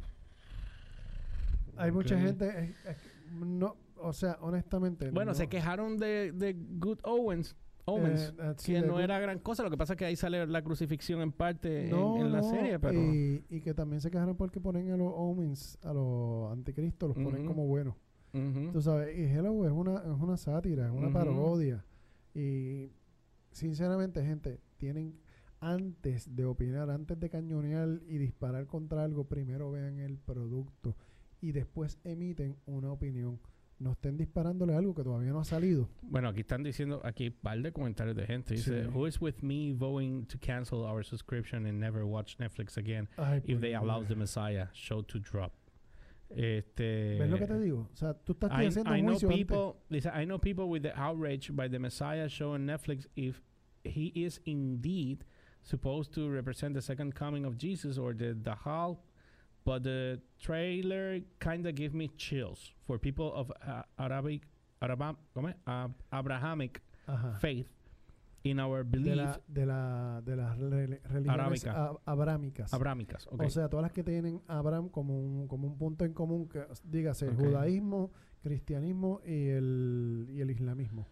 [1.77, 2.97] Hay mucha gente, eh, eh,
[3.35, 5.11] no, o sea, honestamente.
[5.11, 7.57] Bueno, no, se quejaron de, de Good Owens.
[7.85, 8.33] Owens.
[8.39, 9.63] eh, eh, sí, que no era gran cosa.
[9.63, 12.41] Lo que pasa es que ahí sale la crucifixión en parte en- No, en, la
[12.41, 12.99] no, serie, pero.
[13.01, 17.17] Y, y que también se quejaron porque ponen a los Omens, a los anticristos, los
[17.17, 17.49] ponen Ujú.
[17.49, 17.95] como buenos.
[18.33, 18.73] Ujú.
[18.73, 21.13] Tú sabes, y Hello es una, es una sátira, es una Ujú.
[21.15, 21.85] parodia.
[22.35, 22.91] Y
[23.57, 25.15] sinceramente, gente, tienen
[25.61, 30.95] antes de opinar, antes de cañonear y disparar contra algo, primero vean el producto
[31.41, 33.41] y después emiten una opinión.
[33.79, 35.89] No estén disparándole algo que todavía no ha salido.
[36.03, 38.55] Bueno, aquí están diciendo, aquí hay un par de comentarios de gente.
[38.55, 38.89] Dice, Sí.
[38.95, 43.39] who is with me voting to cancel our subscription and never watch Netflix again Ay,
[43.45, 43.83] if they Dios.
[43.83, 45.53] allow the Messiah show to drop?
[46.31, 47.89] Este, ¿Ves lo que te digo?
[47.93, 50.83] O sea, tú estás I, haciendo I un know people, dice, I know people with
[50.83, 53.41] the outrage by the Messiah show on Netflix if
[53.85, 55.25] he is indeed
[55.63, 58.99] supposed to represent the second coming of Jesus or the Dahal,
[59.65, 64.43] but the trailer kind of gave me chills for people of uh, Arabic,
[64.83, 65.57] Arabam, ¿cómo es?
[65.67, 67.39] Ab- Abrahamic Ajá.
[67.41, 67.69] faith
[68.51, 71.29] in our De, belief la, de, la, de las reli- religiones
[71.67, 71.73] Arábica.
[71.73, 72.73] a- abrámicas.
[72.75, 73.27] abrámicas.
[73.29, 73.43] ok.
[73.43, 76.65] O sea, todas las que tienen Abraham como un, como un punto en común, que
[76.85, 77.41] dígase, el Ok.
[77.41, 78.11] judaísmo,
[78.43, 81.07] cristianismo y el, y el islamismo.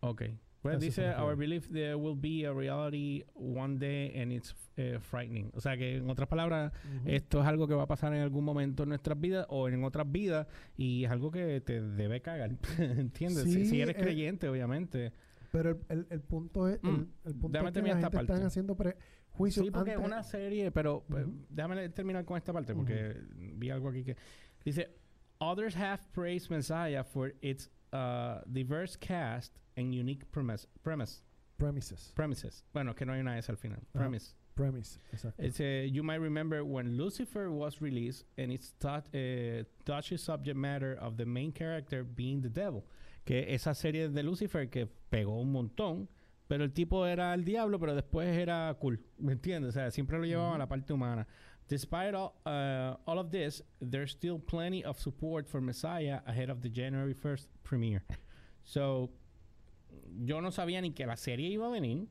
[0.00, 0.22] ok.
[0.64, 4.98] Eso se dice, our belief there will be a reality one day and it's eh,
[5.00, 5.50] frightening.
[5.54, 6.72] O sea que, en otras palabras,
[7.04, 9.82] esto es algo que va a pasar en algún momento en nuestras vidas o en
[9.82, 10.46] otras vidas
[10.76, 12.52] y es algo que te debe cagar.
[12.78, 13.42] ¿Entiendes?
[13.42, 15.12] si, Sí, si eres eh, creyente, obviamente.
[15.52, 16.94] Pero el, el, el punto es, Mm, el,
[17.24, 18.44] el punto es que la gente están parte.
[18.44, 21.46] haciendo prejuicios Sí, porque es antes- una serie, pero pues, Ujú.
[21.50, 24.16] déjame terminar con esta parte porque vi algo aquí que
[24.64, 24.88] dice
[25.38, 31.22] others have praised Messiah for its uh, diverse cast and unique premise, premise
[31.58, 32.12] premises.
[32.16, 32.64] premises.
[32.72, 33.80] Bueno, que no hay una S al final.
[33.92, 34.34] Premise.
[34.54, 35.42] Premise, exacto.
[35.42, 39.00] Uh, you might remember when Lucifer was released and its uh,
[39.86, 42.84] touchy subject matter of the main character being the devil.
[43.24, 46.08] Que esa serie de Lucifer que pegó un montón,
[46.48, 49.00] pero el tipo era el diablo, pero después era cool.
[49.18, 49.70] ¿Me entiendes?
[49.70, 51.26] O sea, siempre lo llevaba a la parte humana.
[51.68, 56.60] Despite all, uh, all of this, there's still plenty of support for Messiah ahead of
[56.60, 58.02] the January 1st premiere.
[58.64, 59.10] So,
[60.24, 62.08] yo no sabía ni que la serie iba a venir.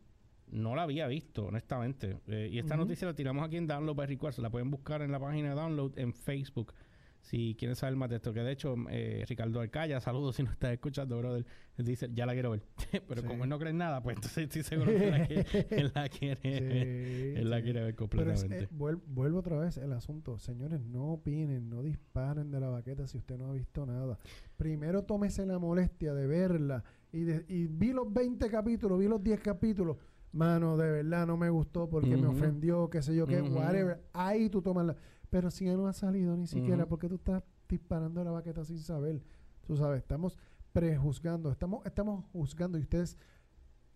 [0.48, 2.18] No la había visto, honestamente.
[2.28, 4.40] Eh, y esta noticia la tiramos aquí en Download by Request.
[4.40, 6.74] La pueden buscar en la página de Download en Facebook.
[7.22, 10.54] Si quieren saber más de esto, que de hecho, eh, Ricardo Alcaya, saludos si nos
[10.54, 11.46] estás escuchando, brother.
[11.78, 12.64] Dice, ya la quiero ver.
[13.08, 13.28] Pero Sí.
[13.28, 16.10] como él no cree en nada, pues entonces estoy seguro que la quiere, él la
[16.10, 17.34] quiere, ver.
[17.34, 17.64] Sí, él la sí.
[17.64, 18.64] quiere ver Pero es, completamente.
[18.66, 20.38] eh, vuel- vuelvo otra vez el asunto.
[20.40, 24.18] Señores, no opinen, no disparen de la baqueta si usted no ha visto nada.
[24.58, 26.84] Primero tómese la molestia de verla.
[27.12, 29.98] Y, de- y vi los 20 capítulos, vi los 10 capítulos.
[30.34, 32.32] Mano, de verdad no me gustó porque me Ujú.
[32.38, 33.56] ofendió, qué sé yo, qué, Ujú.
[33.58, 34.02] whatever.
[34.14, 34.96] Ahí tú tomas la...
[35.32, 36.90] Pero si ya no ha salido ni siquiera, Ujú.
[36.90, 39.24] porque tú estás disparando la baqueta sin saber?
[39.66, 40.38] Tú sabes, estamos
[40.74, 43.18] prejuzgando, estamos, estamos juzgando y ustedes...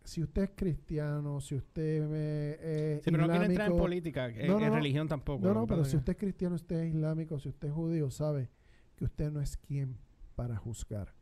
[0.05, 4.27] Si usted es cristiano, si usted eh, es Sí, pero no quiere entrar en política,
[4.29, 5.43] en, No, no, en religión tampoco.
[5.45, 8.11] no, no, pero si es usted es cristiano, usted es islámico, si usted es judío,
[8.11, 8.51] sabe
[8.95, 9.97] que usted no es quien
[10.35, 11.15] para juzgar,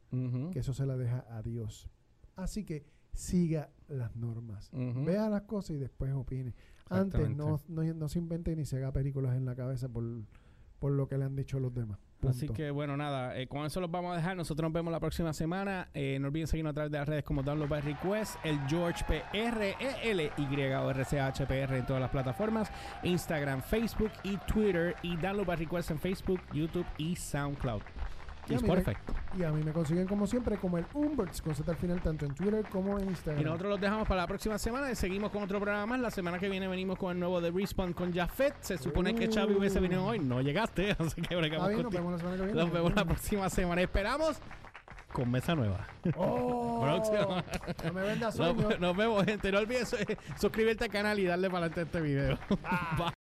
[0.51, 1.89] que- eso se la deja a Dios.
[2.35, 4.69] Así que siga las normas.
[4.73, 6.53] Vea las cosas y después opine.
[6.93, 10.03] Antes no, no, no se invente ni se haga películas en la cabeza por,
[10.79, 11.99] por lo que le han dicho los demás.
[12.29, 14.35] Así que bueno, nada, eh, con eso los vamos a dejar.
[14.37, 15.89] Nosotros nos vemos la próxima semana.
[15.93, 19.03] Eh, no olviden seguirnos a través de las redes como Download by Request, el George
[19.05, 22.71] PR, E L Y o RCHPR en todas las plataformas,
[23.03, 27.81] Instagram, Facebook y Twitter, y Download by Request en Facebook, YouTube y SoundCloud.
[28.47, 28.97] Y Y a mí me- Spotify.
[29.37, 32.25] Y a mí me consiguen como siempre como el Umberts con Z al final tanto
[32.25, 33.41] en Twitter como en Instagram.
[33.41, 35.99] Y nosotros los dejamos para la próxima semana y seguimos con otro programa más.
[35.99, 38.55] La semana que viene venimos con el nuevo de Respawn con Jafet.
[38.61, 40.19] Se supone que Xavi hubiese venido hoy.
[40.19, 42.03] No llegaste, así que bregamos bien, nos contigo.
[42.03, 42.59] vemos la semana que viene.
[42.61, 43.81] Nos vemos la próxima semana.
[43.81, 44.37] Esperamos
[45.13, 45.87] con mesa nueva.
[46.17, 46.69] ¡Oh!
[47.83, 48.53] No me vendas sueño.
[48.69, 49.51] Nos, nos vemos, gente.
[49.51, 52.37] No olvides eh, suscribirte al canal y darle para adelante a este video.
[52.97, 53.22] Bye.